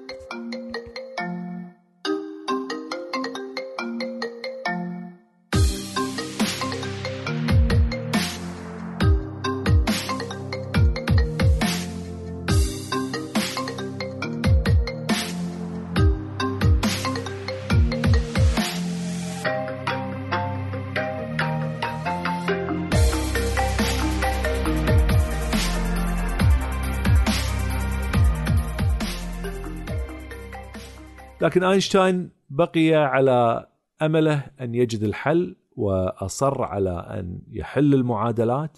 [31.42, 33.68] لكن آينشتاين بقي على
[34.02, 38.78] أمله أن يجد الحل وأصر على أن يحل المعادلات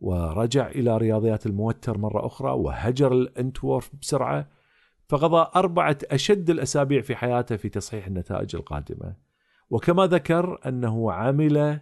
[0.00, 4.48] ورجع إلى رياضيات الموتر مرة أخرى وهجر الأنتورف بسرعة
[5.08, 9.16] فقضى أربعة أشد الأسابيع في حياته في تصحيح النتائج القادمة.
[9.70, 11.80] وكما ذكر أنه عمل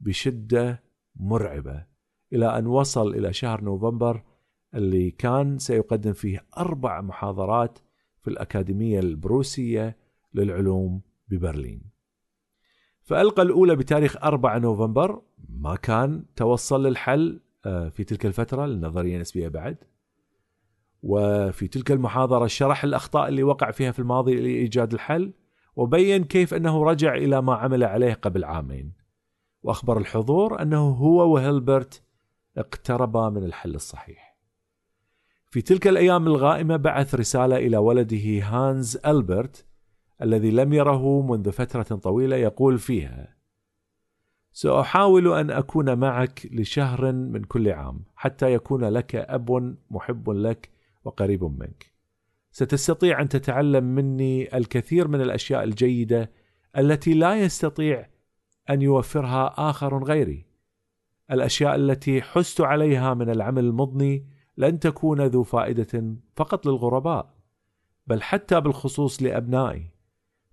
[0.00, 0.82] بشدة
[1.16, 1.84] مرعبة
[2.32, 4.22] إلى أن وصل إلى شهر نوفمبر
[4.74, 7.78] اللي كان سيقدم فيه أربع محاضرات
[8.22, 9.96] في الأكاديمية البروسية
[10.34, 11.82] للعلوم ببرلين.
[13.02, 19.48] فألقى الأولى بتاريخ 4 نوفمبر ما كان توصل للحل آه، في تلك الفترة للنظرية النسبية
[19.48, 19.76] بعد.
[21.02, 25.32] وفي تلك المحاضرة شرح الأخطاء اللي وقع فيها في الماضي لإيجاد الحل
[25.76, 28.92] وبين كيف أنه رجع إلى ما عمل عليه قبل عامين.
[29.62, 32.02] وأخبر الحضور أنه هو وهيلبرت
[32.56, 34.31] اقتربا من الحل الصحيح.
[35.52, 39.66] في تلك الأيام الغائمة بعث رسالة إلى ولده هانز ألبرت
[40.22, 43.36] الذي لم يره منذ فترة طويلة يقول فيها
[44.52, 50.70] سأحاول أن أكون معك لشهر من كل عام حتى يكون لك أب محب لك
[51.04, 51.92] وقريب منك.
[52.50, 56.30] ستستطيع أن تتعلم مني الكثير من الأشياء الجيدة
[56.78, 58.08] التي لا يستطيع
[58.70, 60.46] أن يوفرها آخر غيري.
[61.30, 67.34] الأشياء التي حست عليها من العمل المضني لن تكون ذو فائدة فقط للغرباء
[68.06, 69.90] بل حتى بالخصوص لأبنائي.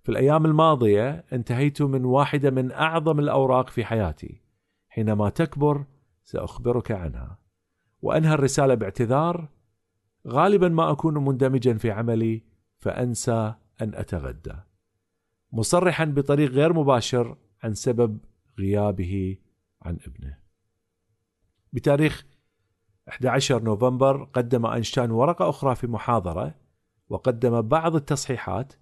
[0.02, 4.40] في الأيام الماضية انتهيت من واحدة من أعظم الأوراق في حياتي.
[4.88, 5.84] حينما تكبر
[6.24, 7.38] سأخبرك عنها.
[8.02, 9.48] وأنهى الرسالة باعتذار
[10.26, 12.42] غالبا ما أكون مندمجا في عملي
[12.78, 14.54] فأنسى أن أتغدى.
[15.52, 18.18] مصرحا بطريق غير مباشر عن سبب
[18.58, 19.38] غيابه
[19.82, 20.38] عن ابنه.
[21.72, 22.26] بتاريخ
[23.10, 26.54] 11 نوفمبر قدم أينشتاين ورقة أخرى في محاضرة
[27.08, 28.72] وقدم بعض التصحيحات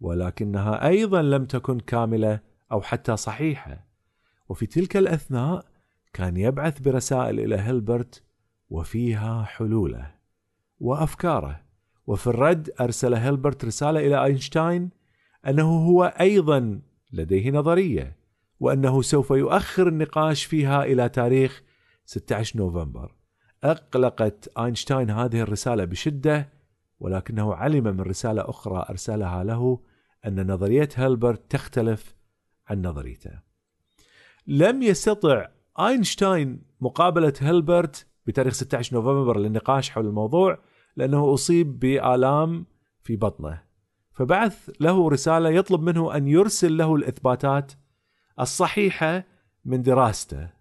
[0.00, 2.40] ولكنها أيضا لم تكن كاملة
[2.72, 3.84] أو حتى صحيحة.
[4.48, 5.64] وفي تلك الأثناء
[6.12, 8.22] كان يبعث برسائل إلى هيلبرت
[8.70, 10.14] وفيها حلولة
[10.80, 11.60] وأفكاره.
[12.06, 14.90] وفي الرد أرسل هيلبرت رسالة إلى أينشتاين
[15.46, 16.80] أنه هو أيضا
[17.12, 18.16] لديه نظرية
[18.60, 21.62] وأنه سوف يؤخر النقاش فيها إلى تاريخ
[22.04, 23.17] 16 نوفمبر.
[23.64, 26.48] أقلقت أينشتاين هذه الرسالة بشدة
[27.00, 29.80] ولكنه علم من رسالة أخرى أرسلها له
[30.26, 32.14] أن نظرية هيلبرت تختلف
[32.68, 33.30] عن نظريته.
[34.46, 35.48] لم يستطع
[35.80, 40.58] أينشتاين مقابلة هيلبرت بتاريخ 16 نوفمبر للنقاش حول الموضوع
[40.96, 42.66] لأنه أصيب بآلام
[43.02, 43.62] في بطنه.
[44.12, 47.72] فبعث له رسالة يطلب منه أن يرسل له الإثباتات
[48.40, 49.24] الصحيحة
[49.64, 50.57] من دراسته.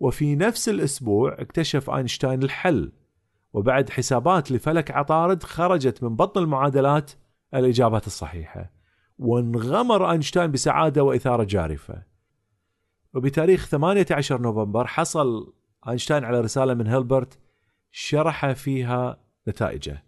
[0.00, 2.92] وفي نفس الأسبوع اكتشف أينشتاين الحل
[3.52, 7.10] وبعد حسابات لفلك عطارد خرجت من بطن المعادلات
[7.54, 8.72] الإجابات الصحيحة
[9.18, 12.02] وانغمر أينشتاين بسعادة وإثارة جارفة.
[13.14, 15.54] وبتاريخ 18 نوفمبر حصل
[15.88, 17.38] أينشتاين على رسالة من هيلبرت
[17.90, 20.04] شرح فيها نتائجه.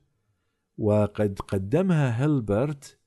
[0.78, 2.98] وقد قدمها هيلبرت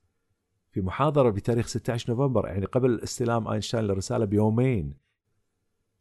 [0.72, 5.05] في محاضرة بتاريخ 16 نوفمبر يعني قبل استلام أينشتاين للرسالة بيومين.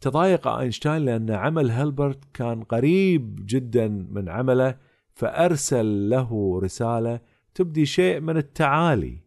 [0.04, 4.76] تضايق أينشتاين لأن عمل هيلبرت كان قريب جدا من عمله
[5.12, 7.20] فأرسل له رسالة
[7.54, 9.18] تبدي شيء من التعالي.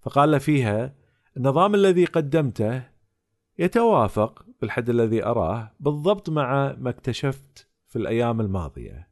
[0.00, 0.94] فقال له فيها
[1.36, 2.82] النظام الذي قدمته
[3.58, 9.08] يتوافق بالحد الذي أراه بالضبط مع ما اكتشفت في الأيام الماضية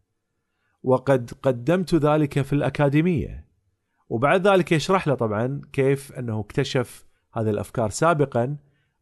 [0.82, 3.49] وقد قدمت ذلك في الأكاديمية.
[4.09, 8.57] وبعد ذلك يشرح له طبعا كيف أنه اكتشف هذه الأفكار سابقا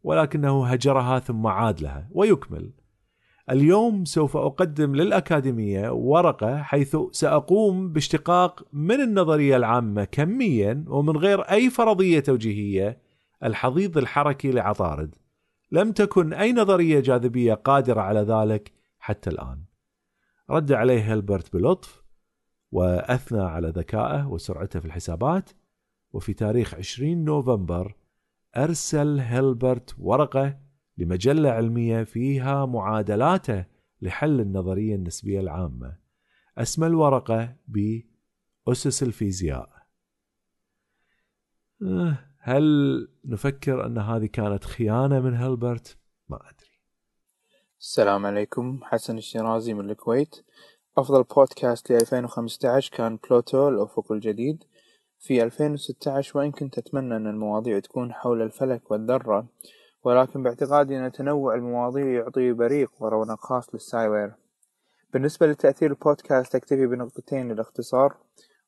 [0.06, 2.70] ولكنه هجرها ثم عاد لها ويكمل.
[3.50, 11.70] اليوم سوف أقدم للأكاديمية ورقة حيث سأقوم باشتقاق من النظرية العامة كميا ومن غير أي
[11.70, 12.98] فرضية توجيهية
[13.44, 15.14] الحضيض الحركي لعطارد.
[15.72, 19.58] لم تكن أي نظرية جاذبية قادرة على ذلك حتى الآن.
[20.50, 22.02] رد عليه هيلبرت بلطف
[22.72, 25.50] وأثنى على ذكائه وسرعته في الحسابات.
[26.12, 27.94] وفي تاريخ 20 نوفمبر
[28.56, 30.58] أرسل هيلبرت ورقة
[30.98, 33.64] لمجلة علمية فيها معادلاته
[34.02, 35.96] لحل النظرية النسبية العامة.
[36.58, 37.56] اسم الورقة
[38.66, 39.68] بأسس الفيزياء.
[41.82, 45.98] أه، هل نفكر أن هذه كانت خيانة من هيلبرت؟
[46.28, 46.80] ما أدري.
[47.80, 50.36] السلام عليكم حسن الشيرازي من الكويت.
[50.98, 54.64] أفضل بودكاست ل 2015 كان بلوتو الأفق الجديد.
[55.26, 59.46] في 2016 وإن كنت أتمنى أن المواضيع تكون حول الفلك والذرة
[60.04, 64.32] ولكن باعتقادي أن تنوع المواضيع يعطي بريق ورونق خاص للسايوير.
[65.12, 68.16] بالنسبة لتأثير البودكاست أكتفي بنقطتين للاختصار.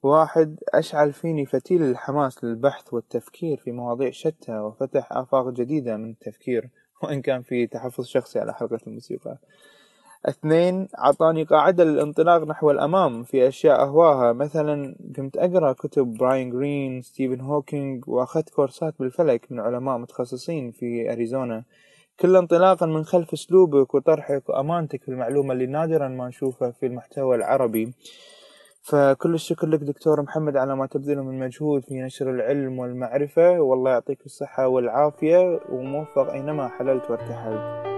[0.03, 6.71] واحد أشعل فيني فتيل الحماس للبحث والتفكير في مواضيع شتى وفتح آفاق جديدة من التفكير
[7.03, 9.39] وإن كان في تحفظ شخصي على حلقة الموسيقى.
[10.27, 14.33] اثنين عطاني قاعدة للانطلاق نحو الأمام في أشياء أهواها.
[14.33, 21.13] مثلا كنت أقرأ كتب براين جرين ستيفن هوكينج وأخذت كورسات بالفلك من علماء متخصصين في
[21.13, 21.65] أريزونا.
[22.21, 27.37] كل انطلاقا من خلف أسلوبك وطرحك وأمانتك في المعلومة اللي نادرا ما نشوفها في المحتوى
[27.37, 27.95] العربي.
[28.83, 33.61] فكل الشكر لك دكتور محمد على ما تبذله من مجهود في نشر العلم والمعرفة.
[33.61, 37.98] والله يعطيك الصحة والعافية وموفق أينما حللت وارتحلت.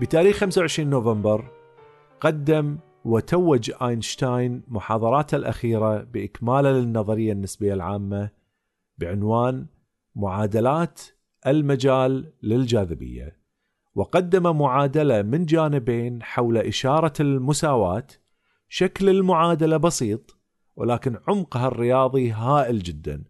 [0.00, 1.50] بتاريخ 25 نوفمبر
[2.20, 8.30] قدم وتوج أينشتاين محاضراته الأخيرة بإكماله للنظرية النسبية العامة
[8.98, 9.66] بعنوان
[10.16, 11.00] معادلات
[11.46, 13.36] المجال للجاذبية.
[13.94, 18.06] وقدم معادلة من جانبين حول إشارة المساواة.
[18.68, 20.36] شكل المعادلة بسيط
[20.76, 23.24] ولكن عمقها الرياضي هائل جدا.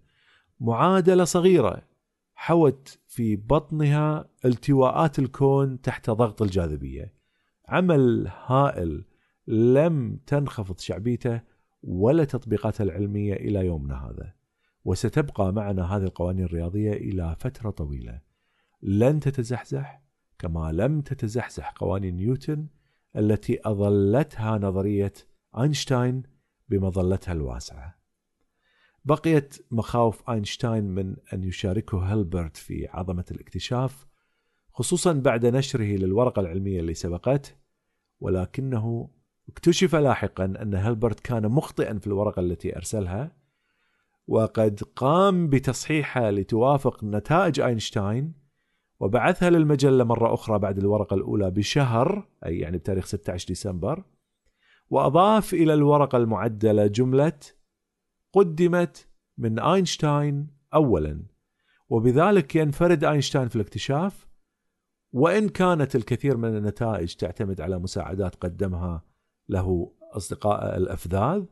[0.60, 1.87] معادلة صغيرة
[2.40, 7.14] حوت في بطنها التواءات الكون تحت ضغط الجاذبية.
[7.68, 9.04] عمل هائل.
[9.46, 11.40] لم تنخفض شعبيته
[11.82, 14.34] ولا تطبيقاته العلمية إلى يومنا هذا.
[14.84, 18.20] وستبقى معنا هذه القوانين الرياضية إلى فترة طويلة.
[18.82, 20.02] لن تتزحزح
[20.38, 22.66] كما لم تتزحزح قوانين نيوتن
[23.16, 25.12] التي أظلتها نظرية
[25.58, 26.22] أينشتاين
[26.68, 27.97] بمظلتها الواسعة.
[29.04, 34.06] بقيت مخاوف أينشتاين من أن يشاركه هيلبرت في عظمة الاكتشاف
[34.72, 37.50] خصوصا بعد نشره للورقة العلمية اللي سبقته
[38.20, 39.10] ولكنه
[39.48, 43.32] اكتشف لاحقا أن هيلبرت كان مخطئا في الورقة التي أرسلها
[44.26, 48.32] وقد قام بتصحيحها لتوافق نتائج أينشتاين
[49.00, 54.04] وبعثها للمجلة مرة أخرى بعد الورقة الأولى بشهر أي يعني بتاريخ 16 ديسمبر
[54.90, 57.32] وأضاف إلى الورقة المعدلة جملة
[58.38, 59.08] قدمت
[59.38, 61.22] من أينشتاين أولا
[61.88, 64.28] وبذلك ينفرد أينشتاين في الاكتشاف
[65.12, 69.04] وإن كانت الكثير من النتائج تعتمد على مساعدات قدمها
[69.48, 71.44] له أصدقاء الأفذاذ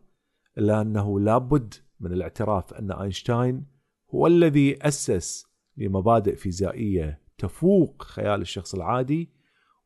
[0.59, 3.67] إلا أنه لابد من الاعتراف أن أينشتاين
[4.11, 9.31] هو الذي أسس لمبادئ فيزيائية تفوق خيال الشخص العادي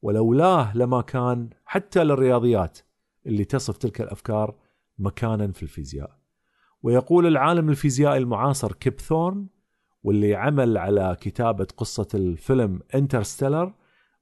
[0.03, 2.79] ولولاه لما كان حتى للرياضيات
[3.27, 4.59] اللي تصف تلك الأفكار
[4.99, 6.20] مكانا في الفيزياء.
[6.83, 9.47] ويقول العالم الفيزيائي المعاصر كيب ثورن
[10.03, 13.75] واللي عمل على كتابة قصة الفيلم Interstellar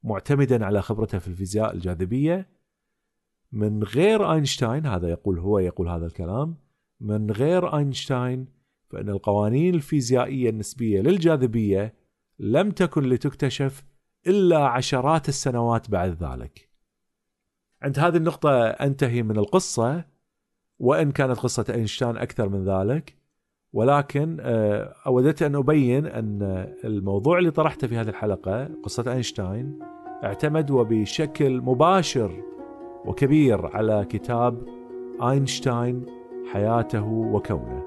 [0.05, 2.59] معتمدا على خبرته في الفيزياء الجاذبية.
[3.53, 6.57] من غير أينشتاين هذا يقول هو يقول هذا الكلام
[7.01, 8.47] من غير أينشتاين
[8.91, 11.95] فإن القوانين الفيزيائية النسبية للجاذبية
[12.39, 13.85] لم تكن لتكتشف
[14.27, 16.69] إلا عشرات السنوات بعد ذلك.
[17.83, 20.05] عند هذه النقطة أنتهي من القصة.
[20.79, 23.15] وإن كانت قصة أينشتاين أكثر من ذلك
[23.73, 26.43] ولكن آه، أودت أن أبين أن
[26.85, 29.79] الموضوع اللي طرحته في هذه الحلقة قصة أينشتاين
[30.25, 32.43] اعتمد وبشكل مباشر
[33.05, 34.63] وكبير على كتاب
[35.23, 36.07] أينشتاين
[36.53, 37.83] حياته وكونه.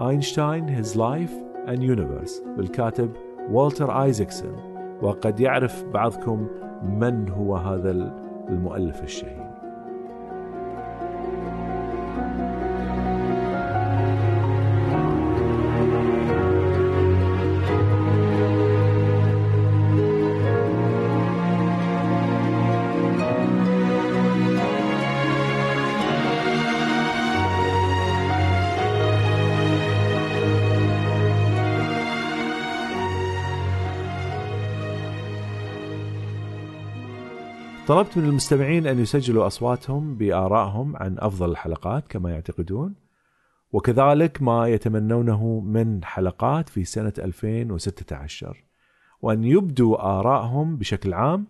[0.00, 1.32] أينشتاين His Life
[1.66, 3.12] and Universe بالكاتب
[3.50, 4.56] والتر ايزكسون
[5.02, 6.46] وقد يعرف بعضكم
[6.82, 7.90] من هو هذا
[8.48, 9.51] المؤلف الشهير.
[37.92, 42.94] طلبت من المستمعين أن يسجلوا أصواتهم بآرائهم عن أفضل الحلقات كما يعتقدون.
[43.72, 48.64] وكذلك ما يتمنونه من حلقات في سنة 2016
[49.22, 51.46] وأن يبدوا آرائهم بشكل عام.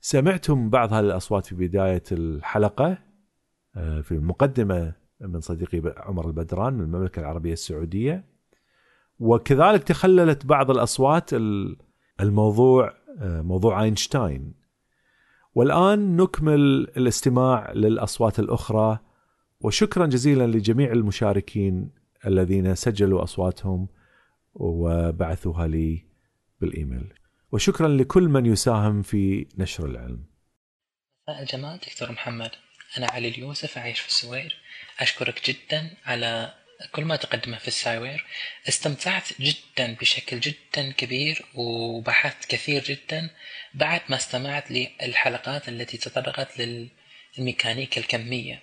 [0.00, 2.98] سمعتم بعض هذه الأصوات في بداية الحلقة
[3.76, 8.24] آه، في المقدمة من صديقي عمر البدران من المملكة العربية السعودية.
[9.18, 11.30] وكذلك تخللت بعض الأصوات
[12.20, 14.65] الموضوع آه، موضوع أينشتاين.
[15.56, 16.60] والآن نكمل
[16.96, 18.98] الاستماع للأصوات الأخرى
[19.60, 21.90] وشكرا جزيلا لجميع المشاركين
[22.26, 23.88] الذين سجلوا أصواتهم
[24.54, 26.04] وبعثوها لي
[26.60, 27.12] بالإيميل.
[27.52, 30.24] وشكرا لكل من يساهم في نشر العلم.
[31.28, 32.50] مساء الجمال دكتور محمد.
[32.98, 34.56] أنا علي اليوسف أعيش في السويد.
[35.00, 36.54] أشكرك جدا على
[36.92, 38.24] كل ما تقدمه في السايوير
[38.68, 43.30] استمتعت جدا بشكل جدا كبير وبحثت كثير جدا
[43.74, 46.60] بعد ما استمعت للحلقات التي تطرقت
[47.38, 48.62] للميكانيكا الكمية.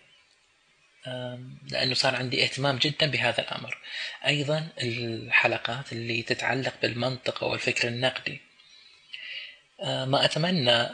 [1.71, 3.77] لأنه صار عندي اهتمام جدا بهذا الأمر.
[4.25, 8.41] أيضا الحلقات اللي تتعلق بالمنطق والفكر النقدي.
[9.83, 10.89] ما أتمنى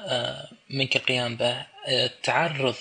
[0.70, 1.66] منك القيام به.
[1.88, 2.76] التعرض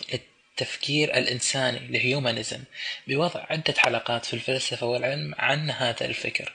[0.61, 2.65] التفكير الإنساني الهيومانيزم
[3.07, 6.53] بوضع عدة حلقات في الفلسفة والعلم عن هذا الفكر.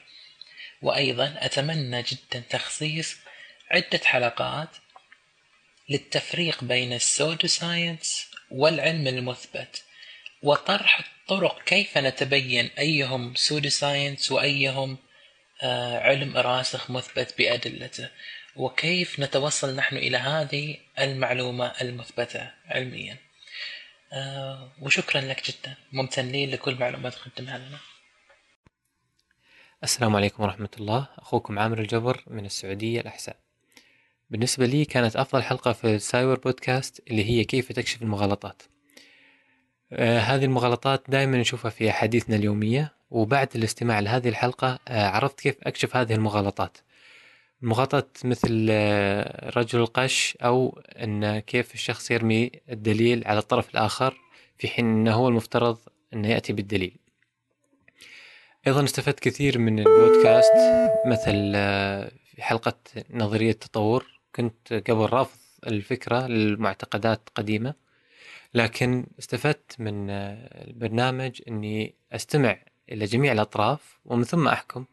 [0.81, 3.17] وأيضا أتمنى جدا تخصيص
[3.71, 4.69] عدة حلقات
[5.89, 9.83] للتفريق بين ال pseudoscience والعلم المثبت
[10.41, 14.97] وطرح الطرق كيف نتبين أيهم pseudoscience وأيهم
[15.61, 18.09] آه، علم راسخ مثبت بأدلته
[18.55, 23.32] وكيف نتوصل نحن إلى هذه المعلومة المثبتة علميا.
[24.13, 25.75] آه، وشكرا لك جدا.
[25.93, 27.77] ممتنين لكل معلومة تقدمها لنا.
[29.83, 31.07] السلام عليكم ورحمة الله.
[31.17, 33.35] أخوكم عامر الجبر من السعودية الأحساء.
[34.29, 38.61] بالنسبة لي كانت أفضل حلقة في السايبر بودكاست اللي هي كيف تكشف المغالطات.
[39.93, 45.55] آه هذه المغالطات دائما نشوفها في أحاديثنا اليومية وبعد الاستماع لهذه الحلقة آه عرفت كيف
[45.63, 46.77] أكشف هذه المغالطات.
[47.63, 54.17] مغالطة مثل آه رجل القش أو أن كيف الشخص يرمي الدليل على الطرف الآخر
[54.57, 55.77] في حين أنه هو المفترض
[56.13, 56.97] أنه يأتي بالدليل.
[58.67, 60.53] أيضا استفدت كثير من البودكاست
[61.05, 62.73] مثل آه، في حلقة
[63.09, 64.05] نظرية التطور.
[64.35, 65.37] كنت قبل رافض
[65.67, 67.73] الفكرة للمعتقدات قديمة
[68.53, 72.57] لكن استفدت من آه، البرنامج أني أستمع
[72.91, 74.85] إلى جميع الأطراف ومن ثم أحكم.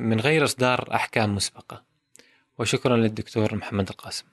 [0.00, 1.82] من غير إصدار أحكام مسبقة.
[2.58, 4.24] وشكرا للدكتور محمد القاسم.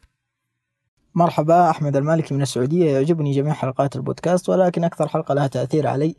[1.15, 2.91] مرحبا أحمد المالكي من السعودية.
[2.91, 6.15] يعجبني جميع حلقات البودكاست ولكن أكثر حلقة لها تأثير علي.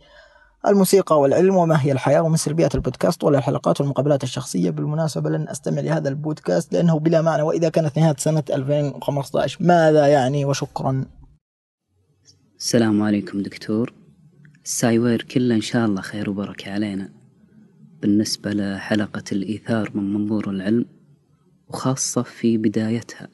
[0.66, 4.70] الموسيقى والعلم وما هي الحياة ومن سلبيات البودكاست ولا الحلقات والمقابلات الشخصية.
[4.70, 10.44] بالمناسبة لن أستمع لهذا البودكاست لأنه بلا معنى وإذا كانت نهاية سنة 2015 ماذا يعني؟
[10.44, 11.04] وشكرا.
[12.58, 13.92] السلام عليكم دكتور.
[14.64, 17.21] السايوير كله إن شاء الله خير وبركة علينا.
[18.02, 20.86] بالنسبة لحلقة الإيثار من منظور العلم
[21.68, 23.28] وخاصة في بدايتها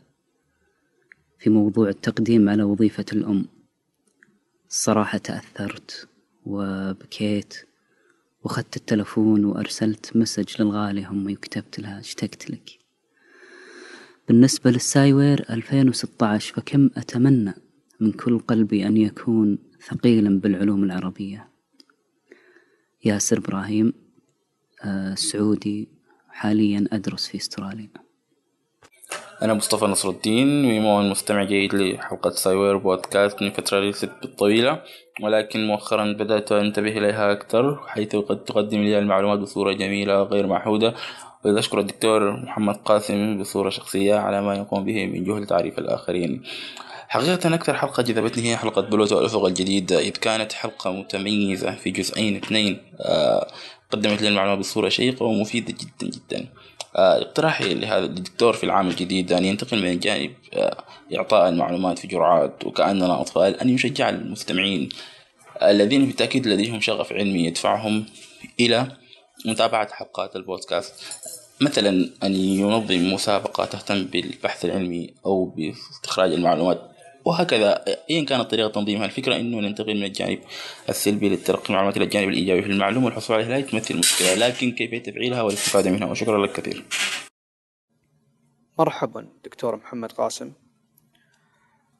[1.39, 3.47] في موضوع التقديم على وظيفة الأم.
[4.71, 6.09] الصراحة تأثرت
[6.47, 7.55] وبكيت
[8.45, 12.79] وأخذت التلفون وأرسلت مسج للغالية أمي وكتبت لها اشتقت لك
[14.29, 17.55] بالنسبة للسايوير 2016 فكم أتمنى
[18.01, 19.59] من كل قلبي أن يكون
[19.89, 21.49] ثقيلا بالعلوم العربية.
[23.05, 24.08] ياسر إبراهيم
[25.15, 25.89] سعودي
[26.29, 27.89] حاليا أدرس في استراليا.
[29.43, 34.83] أنا مصطفى نصر الدين ومو مستمع جيد لحلقة سايوير بودكاست من فترة ليست بالطويلة
[35.23, 40.95] ولكن مؤخرا بدأت أنتبه إليها أكثر حيث قد تقدم لي المعلومات بصورة جميلة غير معهودة
[41.47, 46.43] أشكر الدكتور محمد قاسم بصورة شخصية على ما يقوم به من جهد تعريف الآخرين.
[47.09, 52.37] حقيقة أكثر حلقة جذبتني هي حلقة بلوتو الأفق الجديد إذ كانت حلقة متميزة في جزئين
[52.37, 52.79] اثنين.
[53.01, 53.47] آه،
[53.91, 56.49] قدمت لي المعلومات بصورة شيقة ومفيدة جدا جدا.
[56.97, 60.85] آه، اقتراحي لهذا الدكتور في العام الجديد أن ينتقل من جانب آه،
[61.17, 64.89] إعطاء المعلومات في جرعات وكأننا أطفال أن يشجع المستمعين
[65.63, 68.07] الذين بالتأكيد لديهم شغف علمي يدفعهم
[68.61, 68.97] إلى
[69.47, 70.95] متابعة حلقات البودكاست.
[71.61, 76.98] مثلا أن ينظم مسابقة تهتم بالبحث العلمي أو باستخراج المعلومات.
[77.29, 77.85] وهكذا.
[78.11, 79.05] ايا كانت طريقة تنظيمها.
[79.05, 80.41] الفكرة إنه ننتقل من الجانب
[80.89, 82.63] السلبي للتلقي المعلومات إلى الجانب الإيجابي.
[82.63, 86.11] في المعلومة والحصول عليها لا تمثل مشكلة لكن كيفية تفعيلها والإستفادة منها.
[86.11, 86.85] وشكرا لك كثير.
[88.79, 90.53] مرحبا دكتور محمد قاسم.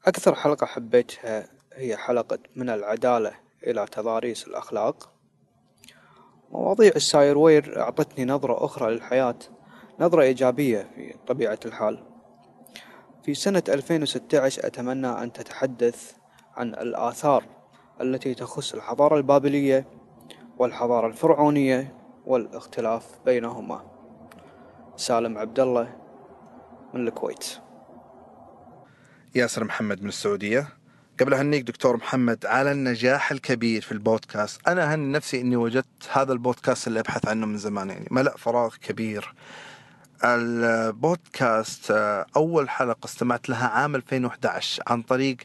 [0.07, 3.33] أكثر حلقة حبيتها هي حلقة من العدالة
[3.67, 5.13] إلى تضاريس الأخلاق.
[6.51, 9.39] مواضيع الساير وير أعطتني نظرة أخرى للحياة
[10.01, 12.08] نظرة إيجابية في طبيعة الحال.
[13.29, 16.13] في سنة 2016 أتمنى أن تتحدث
[16.57, 17.45] عن الآثار
[18.01, 19.87] التي تخص الحضارة البابلية
[20.59, 21.95] والحضارة الفرعونية
[22.27, 23.85] والاختلاف بينهما.
[24.97, 25.97] سالم عبد الله
[26.95, 27.59] من الكويت.
[29.35, 30.69] ياسر محمد من السعودية.
[31.21, 34.69] قبل أهنيك دكتور محمد على النجاح الكبير في البودكاست.
[34.69, 38.77] أنا أهني نفسي أني وجدت هذا البودكاست اللي أبحث عنه من زمان يعني ملأ فراغ
[38.77, 39.35] كبير.
[40.25, 45.37] البودكاست آه، أول حلقة استمعت لها عام 2011 عن طريق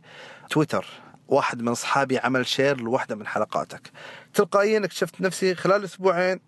[0.49, 0.85] تويتر.
[1.27, 3.91] واحد من أصحابي عمل شير لواحدة من حلقاتك.
[4.33, 6.39] تلقائيا اكتشفت نفسي خلال أسبوعين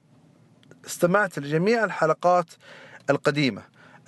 [0.85, 2.45] استمعت لجميع الحلقات
[3.09, 3.61] القديمة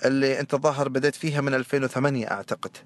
[0.04, 2.76] اللي أنت ظاهر بدأت فيها من 2008 أعتقد.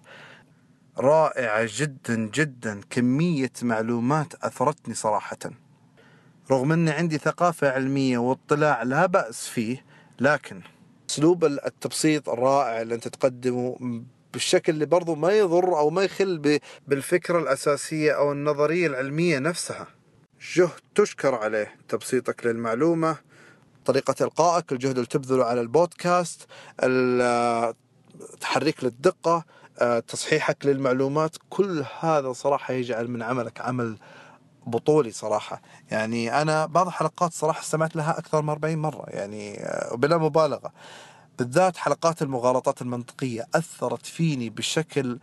[0.99, 5.39] رائعة جدا جدا كمية معلومات أثرتني صراحة.
[6.51, 9.85] رغم أني عندي ثقافة علمية واطلاع لا بأس فيه
[10.21, 10.63] لكن
[11.13, 13.77] أسلوب التبسيط الرائع اللي أنت تقدمه
[14.33, 19.87] بالشكل اللي برضو ما يضر أو ما يخل بالفكرة الأساسية أو النظرية العلمية نفسها.
[20.55, 21.75] جهد تشكر عليه.
[21.89, 23.17] تبسيطك للمعلومة
[23.85, 26.47] طريقة إلقائك الجهد اللي تبذله على البودكاست
[28.41, 29.45] تحريك للدقة
[30.09, 33.97] تصحيحك للمعلومات كل هذا صراحة يجعل من عملك عمل
[34.67, 35.63] بطولي صراحة.
[35.91, 40.73] يعني أنا بعض الحلقات صراحة استمعت لها أكثر من 40 مرة يعني آه، بلا مبالغة.
[41.39, 45.19] بالذات حلقات المغالطات المنطقية أثرت فيني بشكل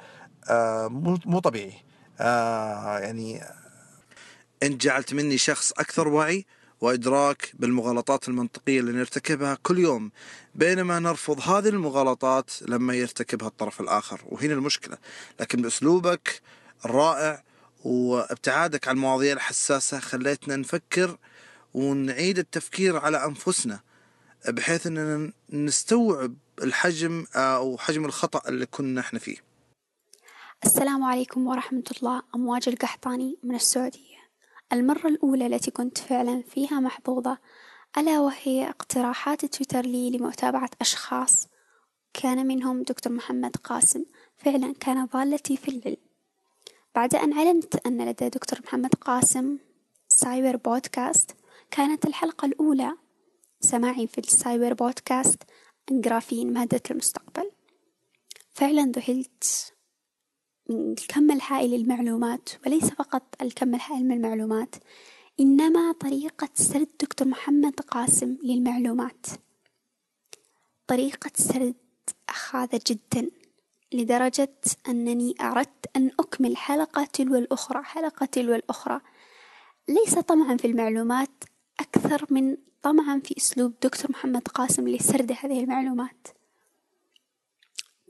[0.50, 0.88] آه،
[1.26, 1.74] مو طبيعي.
[2.20, 3.42] آه، يعني
[4.64, 6.46] أنت جعلت مني شخص أكثر وعي
[6.82, 10.12] وإدراك بالمغالطات المنطقية اللي نرتكبها كل يوم.
[10.56, 14.98] بينما نرفض هذه المغالطات لما يرتكبها الطرف الآخر وهنا المشكلة.
[15.40, 16.42] لكن بأسلوبك
[16.86, 17.44] الرائع
[17.84, 21.18] وابتعادك عن المواضيع الحساسة خليتنا نفكر
[21.74, 23.80] ونعيد التفكير على أنفسنا
[24.50, 29.38] بحيث أننا نستوعب الحجم أو حجم الخطأ اللي كنا إحنا فيه.
[30.66, 32.24] السلام عليكم ورحمة الله.
[32.36, 34.20] أمواج القحطاني من السعودية.
[34.74, 37.38] المرة الأولى التي كنت فعلا فيها محظوظة
[37.98, 41.48] ألا وهي اقتراحات تويتر لي لمتابعة أشخاص.
[42.14, 44.06] كان منهم دكتور محمد قاسم.
[44.38, 46.09] فعلا كان ضالتي في العلم
[46.96, 49.58] بعد أن علمت أن لدى دكتور محمد قاسم
[50.08, 51.36] سايبر بودكاست
[51.72, 52.98] كانت الحلقة الأولى
[53.62, 55.44] سماعي في السايبر بودكاست
[55.92, 57.52] عن جرافين مادة المستقبل.
[58.54, 59.74] فعلا ذهلت
[60.70, 64.76] من الكم الهائل للمعلومات وليس فقط الكم الهائل من المعلومات
[65.40, 69.26] إنما طريقة سرد دكتور محمد قاسم للمعلومات.
[70.88, 71.76] طريقة سرد
[72.30, 73.30] أخاذة جدا.
[73.94, 74.56] لدرجة
[74.88, 77.84] أنني أردت أن أكمل حلقة تلو الأخرى.
[77.84, 79.02] حلقة تلو الأخرى.
[79.88, 81.44] ليس طمعا في المعلومات
[81.80, 86.28] أكثر من طمعا في أسلوب دكتور محمد قاسم لسرد هذه المعلومات.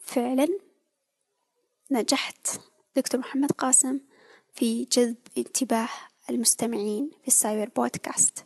[0.02, 0.48] فعلا
[1.92, 2.48] نجحت
[2.96, 4.00] دكتور محمد قاسم
[4.54, 5.90] في جذب انتباه
[6.30, 8.46] المستمعين في السايبر بودكاست.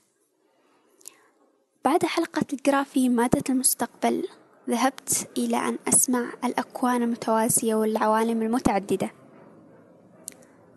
[1.85, 4.27] بعد حلقة الجرافين مادة المستقبل.
[4.69, 9.11] ذهبت إلى أن أسمع الأكوان المتوازية والعوالم المتعددة.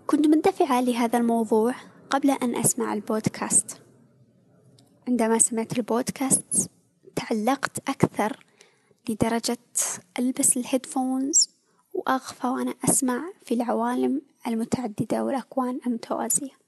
[0.07, 1.75] كنت مندفعة لهذا الموضوع
[2.11, 3.81] قبل أن أسمع البودكاست.
[5.09, 6.71] عندما سمعت البودكاست
[7.17, 8.45] تعلقت أكثر
[9.09, 9.59] لدرجة
[10.19, 11.51] ألبس ال headphones
[11.95, 16.67] وأغفى وأنا أسمع في العوالم المتعددة والأكوان المتوازية.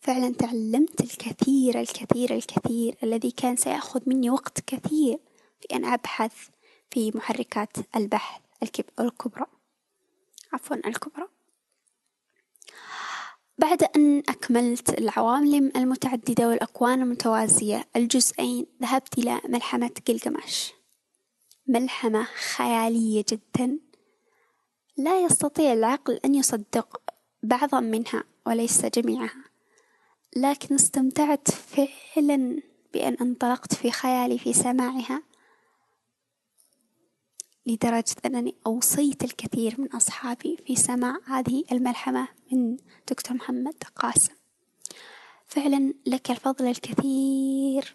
[0.00, 5.18] فعلا تعلمت الكثير الكثير الكثير الذي كان سيأخذ مني وقت كثير
[5.62, 6.48] في أن أبحث
[6.90, 8.40] في محركات البحث
[9.00, 9.46] الكبرى.
[10.52, 11.28] عفوا الكبرى.
[13.58, 20.72] بعد أن أكملت العوالم المتعددة والأكوان المتوازية الجزئين ذهبت إلى ملحمة جلجمش
[21.66, 22.24] ملحمة
[22.56, 23.78] خيالية جدا.
[24.96, 27.02] لا يستطيع العقل أن يصدق
[27.42, 29.44] بعضا منها وليس جميعها.
[30.36, 35.22] لكن استمتعت فعلا بأن انطلقت في خيالي في سماعها.
[37.66, 42.76] لدرجة أنني أوصيت الكثير من أصحابي في سماع هذه الملحمة من
[43.08, 44.32] دكتور محمد قاسم.
[45.46, 47.94] فعلا لك الفضل الكثير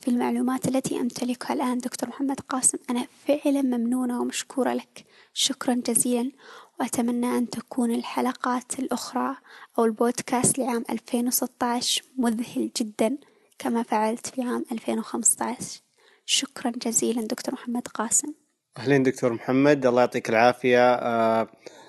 [0.00, 2.78] في المعلومات التي أمتلكها الآن دكتور محمد قاسم.
[2.90, 5.04] أنا فعلا ممنونة ومشكورة لك.
[5.34, 6.32] شكرا جزيلا.
[6.80, 9.36] وأتمنى أن تكون الحلقات الأخرى
[9.78, 13.18] أو البودكاست لعام 2016 مذهل جدا
[13.58, 15.80] كما فعلت في عام 2015
[16.26, 18.41] شكرا جزيلا دكتور محمد قاسم.
[18.78, 20.94] أهلين دكتور محمد الله يعطيك العافية.
[20.94, 21.46] آه،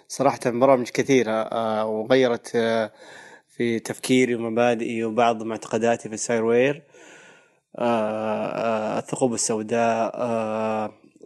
[0.07, 2.91] صراحة برامج كثيرة آه، وغيرت آه،
[3.49, 6.83] في تفكيري ومبادئي وبعض معتقداتي في السايروير.
[8.99, 10.15] الثقوب السوداء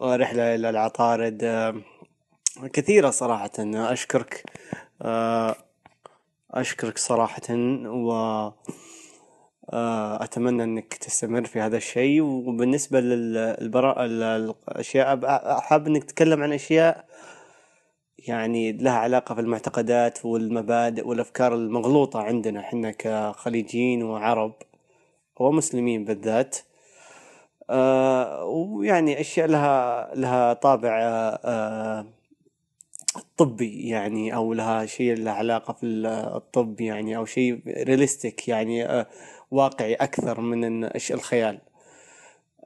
[0.02, 1.44] رحلة إلى العطارد
[2.74, 3.52] كثيرة صراحة.
[3.60, 4.44] أشكرك
[6.52, 7.42] أشكرك صراحة
[7.86, 8.12] و
[9.70, 12.22] أتمنى أنك تستمر في هذا الشيء.
[12.22, 15.20] وبالنسبة للبراء الأشياء
[15.60, 17.06] حاب أنك تتكلم عن أشياء
[18.28, 24.54] يعني لها علاقة في المعتقدات والمبادئ والأفكار المغلوطة عندنا حنا كخليجيين وعرب
[25.40, 26.58] ومسلمين بالذات.
[27.70, 31.00] آه ويعني أشياء لها لها طابع
[31.46, 32.06] آه
[33.38, 35.86] طبي يعني أو لها شيء له علاقة في
[36.36, 39.08] الطب يعني أو شيء رياليستيك يعني آه
[39.52, 41.62] واقعي أكثر من الخيال.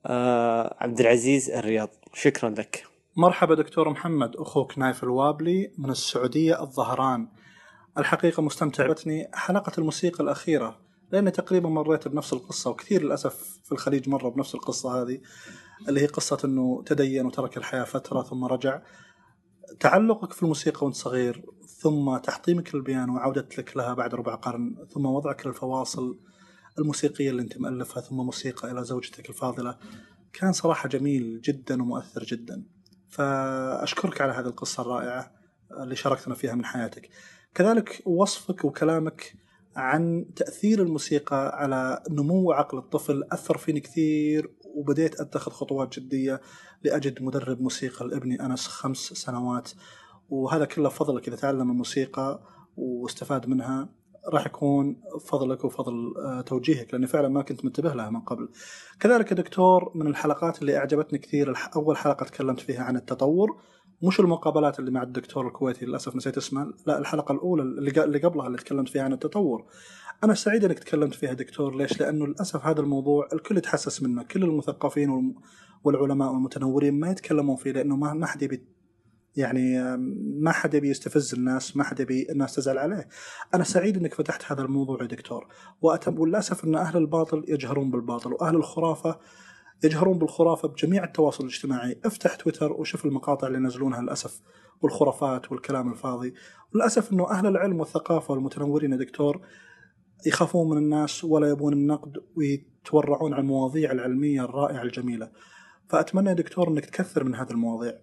[0.05, 2.83] آه عبد العزيز الرياض شكرا لك.
[3.17, 7.27] مرحبا دكتور محمد أخوك نايف الوابلي من السعودية الظهران.
[7.97, 10.79] الحقيقة مستمتعتني حلقة الموسيقى الأخيرة
[11.11, 15.21] لأني تقريبا مريت بنفس القصة وكثير للأسف في الخليج مروا بنفس القصة هذه
[15.89, 18.81] اللي هي قصة أنه تدين وترك الحياة فترة ثم رجع.
[19.79, 25.47] تعلقك في الموسيقى وأنت صغير ثم تحطيمك للبيانو وعودتك لها بعد ربع قرن ثم وضعك
[25.47, 26.19] للفواصل
[26.79, 29.77] الموسيقية اللي أنت مؤلفها ثم موسيقى إلى زوجتك الفاضلة.
[30.33, 32.63] كان صراحة جميل جدا ومؤثر جدا.
[33.09, 35.31] فأشكرك على هذه القصة الرائعة
[35.71, 37.09] اللي شاركتنا فيها من حياتك.
[37.53, 39.33] كذلك وصفك وكلامك
[39.75, 46.41] عن تأثير الموسيقى على نمو عقل الطفل أثر فيني كثير وبديت أتخذ خطوات جدية
[46.83, 49.71] لأجد مدرب موسيقى لابني أنس خمس سنوات.
[50.29, 52.43] وهذا كله فضلك إذا تعلم الموسيقى
[52.77, 53.89] واستفاد منها.
[54.33, 58.49] راح يكون فضلك وفضل آه، توجيهك لأني فعلا ما كنت منتبه لها من قبل.
[58.99, 63.57] كذلك يا دكتور من الحلقات اللي أعجبتني كثير أول حلقة تكلمت فيها عن التطور
[64.03, 68.57] مش المقابلات اللي مع الدكتور الكويتي للأسف نسيت اسمه لا الحلقة الأولى اللي قبلها اللي
[68.57, 69.65] تكلمت فيها عن التطور.
[70.23, 74.43] أنا سعيد إنك تكلمت فيها دكتور ليش؟ لأنه للأسف هذا الموضوع الكل يتحسس منه، كل
[74.43, 75.35] المثقفين
[75.83, 78.63] والعلماء والمتنورين ما يتكلمون فيه لأنه ما حد يبي
[79.35, 79.97] يعني
[80.39, 83.07] ما حد يبي يستفز الناس ما حد يبي الناس تزعل عليه.
[83.53, 85.47] أنا سعيد إنك فتحت هذا الموضوع يا دكتور
[85.81, 89.19] وأتم وللأسف إن أهل الباطل يجهرون بالباطل وأهل الخرافة
[89.83, 91.99] يجهرون بالخرافة بجميع التواصل الاجتماعي.
[92.05, 94.41] افتح تويتر وشوف المقاطع اللي ينزلونها للأسف
[94.81, 96.33] والخرافات والكلام الفاضي.
[96.73, 99.41] وللاسف إنه أهل العلم والثقافة والمتنورين يا دكتور
[100.25, 105.31] يخافون من الناس ولا يبون النقد ويتورعون عن المواضيع العلمية الرائعة الجميلة.
[105.89, 107.93] فأتمنى يا دكتور إنك تكثر من هذه المواضيع.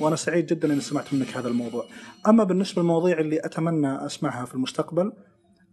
[0.00, 1.84] وأنا سعيد جدا إني سمعت منك هذا الموضوع.
[2.28, 5.12] أما بالنسبة للمواضيع اللي أتمنى أسمعها في المستقبل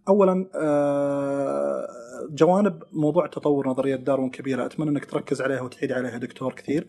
[0.08, 1.86] اولا آه،
[2.30, 4.66] جوانب موضوع التطور نظرية داروين كبيرة.
[4.66, 6.86] أتمنى إنك تركز عليها وتعيد عليها دكتور كثير.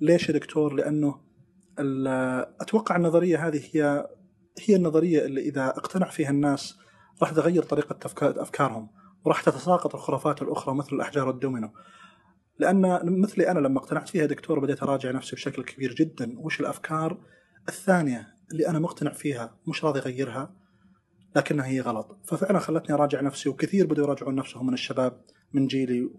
[0.00, 1.20] ليش يا دكتور؟ لأنه
[2.60, 4.06] أتوقع النظرية هذه هي
[4.60, 6.78] هي النظرية اللي إذا اقتنع فيها الناس
[7.22, 7.96] راح تغير طريقة
[8.42, 8.88] أفكارهم
[9.24, 11.70] وراح تتساقط الخرافات الأخرى مثل الأحجار الدومينو.
[12.58, 17.20] لأن مثلي أنا لما اقتنعت فيها دكتور بديت أراجع نفسي بشكل كبير جدا وش الأفكار
[17.68, 20.54] الثانية اللي أنا مقتنع فيها مش راضي اغيرها
[21.36, 22.18] لكنها هي غلط.
[22.24, 25.20] ففعلا خلتني أراجع نفسي وكثير بدوا يراجعون نفسهم من الشباب
[25.52, 26.10] من جيلي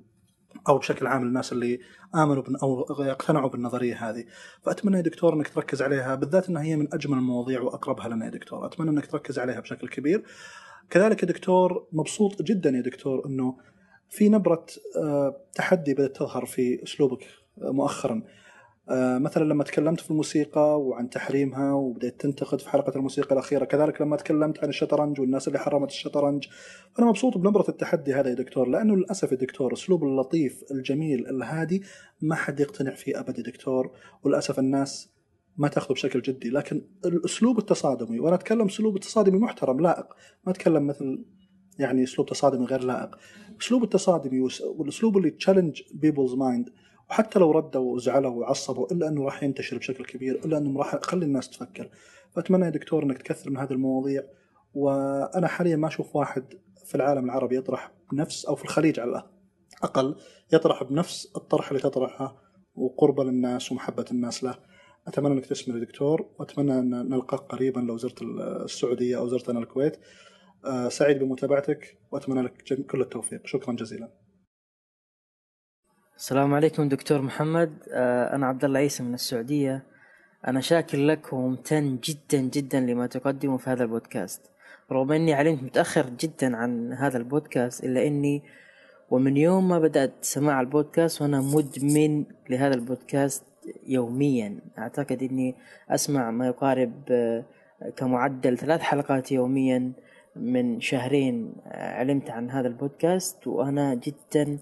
[0.70, 1.80] أو بشكل عام الناس اللي
[2.16, 4.26] آمنوا أو اقتنعوا بالنظرية هذه.
[4.64, 8.32] فأتمنى يا دكتور إنك تركز عليها بالذات إنها هي من أجمل المواضيع وأقربها لنا يا
[8.32, 8.66] دكتور.
[8.66, 10.24] أتمنى إنك تركز عليها بشكل كبير.
[10.90, 13.58] كذلك يا دكتور مبسوط جدا يا دكتور إنه
[14.14, 14.66] في نبرة
[14.98, 17.24] آه، تحدي بدأت تظهر في أسلوبك
[17.62, 18.24] آه، مؤخرا.
[18.90, 24.02] آه، مثلا لما تكلمت في الموسيقى وعن تحريمها وبدأت تنتقد في حلقة الموسيقى الأخيرة كذلك
[24.02, 26.48] لما تكلمت عن الشطرنج والناس اللي حرمت الشطرنج.
[27.00, 31.84] أنا مبسوط بنبرة التحدي هذا يا دكتور لأنه للأسف يا دكتور أسلوب اللطيف الجميل الهادي
[32.22, 33.92] ما حد يقتنع فيه أبدا يا دكتور
[34.24, 35.14] وللأسف الناس
[35.58, 36.50] ما تأخذه بشكل جدي.
[36.50, 40.06] لكن الأسلوب التصادمي وأنا أتكلم أسلوب التصادمي محترم لائق.
[40.46, 41.26] ما أتكلم مثل
[41.80, 43.18] يعني أسلوب تصادمي غير لائق.
[43.62, 44.48] أسلوب التصادمي
[44.78, 46.70] والأسلوب اللي challenge people's mind
[47.10, 51.26] وحتى لو ردوا وزعلوا وعصبوا إلا إنه راح ينتشر بشكل كبير إلا انه راح يخلي
[51.26, 51.90] الناس تفكر.
[52.32, 54.24] فأتمنى يا دكتور إنك تكثر من هذه المواضيع
[54.74, 56.54] وأنا حاليا ما أشوف واحد
[56.86, 59.24] في العالم العربي يطرح بنفس أو في الخليج على
[59.78, 60.16] الأقل
[60.54, 62.36] يطرح بنفس الطرح اللي تطرحه
[62.76, 64.56] وقربه للناس ومحبة الناس له.
[65.08, 69.98] أتمنى إنك تسمع دكتور وأتمنى أن نلقاك قريبا لو زرت السعودية أو زرت أنا الكويت.
[70.88, 72.54] سعيد بمتابعتك وأتمنى لك
[72.92, 73.48] كل التوفيق.
[73.48, 74.10] شكرا جزيلا.
[76.16, 77.74] السلام عليكم دكتور محمد.
[77.92, 79.84] آه، أنا عبد الله عيسى من السعودية.
[80.48, 84.42] أنا شاكر لك وممتن جدا جدا لما تقدمه في هذا البودكاست.
[84.92, 88.44] رغم أني علمت متأخر جدا عن هذا البودكاست إلا أني
[89.10, 93.44] ومن يوم ما بدأت سماع البودكاست وأنا مدمن لهذا البودكاست
[93.88, 94.60] يوميا.
[94.78, 95.56] أعتقد أني
[95.90, 97.46] أسمع ما يقارب آه،
[97.98, 99.94] كمعدل ثلاث حلقات يوميا.
[100.36, 104.58] من شهرين آه، علمت عن هذا البودكاست وأنا جدا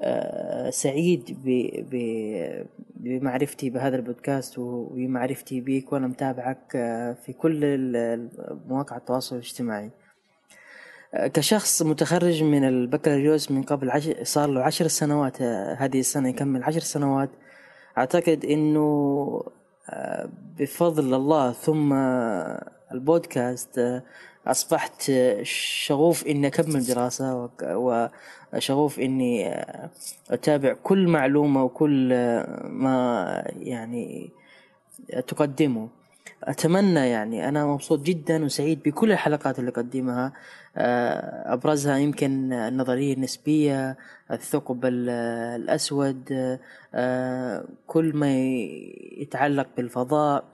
[0.00, 1.36] آه، سعيد
[2.96, 7.60] بمعرفتي بهذا البودكاست وبمعرفتي بك وأنا متابعك آه، في كل
[8.68, 9.90] مواقع التواصل الاجتماعي.
[11.12, 15.42] كشخص متخرج من البكالوريوس من قبل عشر صار له عشر سنوات
[15.78, 17.30] هذه السنة يكمل عشر سنوات.
[17.98, 19.42] أعتقد أنه
[20.58, 21.92] بفضل الله ثم
[22.92, 24.02] البودكاست
[25.10, 28.02] آه، شغوف إني أكمل دراسة وك-
[28.54, 29.90] وشغوف إني آه،
[30.30, 32.08] أتابع كل معلومة وكل
[32.64, 34.30] ما يعني
[35.26, 35.88] تقدمه.
[36.44, 40.32] أتمنى يعني أنا مبسوط جدا وسعيد بكل الحلقات اللي قدمها
[41.46, 43.96] أبرزها يمكن النظرية النسبية
[44.30, 45.08] الثقب ال-
[45.62, 46.32] الأسود
[46.94, 48.34] آه، كل ما
[49.18, 50.44] يتعلق بالفضاء.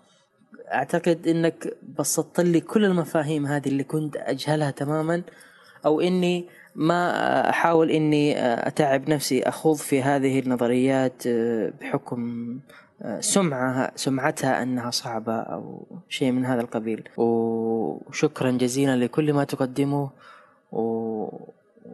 [0.72, 5.22] أعتقد أنك بسطت لي كل المفاهيم هذه اللي كنت أجهلها تماما
[5.86, 8.38] أو إني ما أحاول إني
[8.68, 12.20] أتعب نفسي أخوض في هذه النظريات آه، بحكم
[13.02, 17.08] آه، سمعها سمعتها أنها صعبة أو شيء من هذا القبيل.
[17.16, 20.10] وشكرا جزيلا لكل ما تقدمه
[20.72, 20.82] و...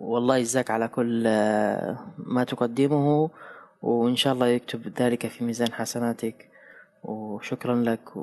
[0.01, 3.31] والله يجزاك على كل آه، ما تقدمه
[3.83, 6.54] وإن شاء الله يكتب ذلك في ميزان حسناتك.
[7.05, 8.17] وشكرا لك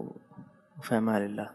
[0.80, 1.50] وفي أمان الله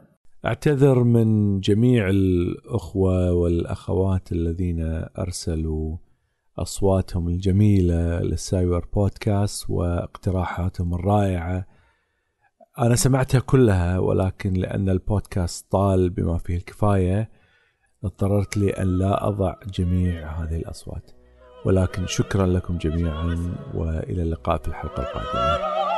[0.47, 5.97] أعتذر من جميع الأخوة والأخوات الذين أرسلوا
[6.59, 11.67] أصواتهم الجميلة للسايبر بودكاست واقتراحاتهم الرائعة.
[12.79, 17.31] أنا سمعتها كلها ولكن لأن البودكاست طال بما فيه الكفاية
[18.05, 21.11] اضطررت لي أن لا أضع جميع هذه الأصوات.
[21.65, 25.96] ولكن شكرا لكم جميعا وإلى اللقاء في الحلقة القادمة.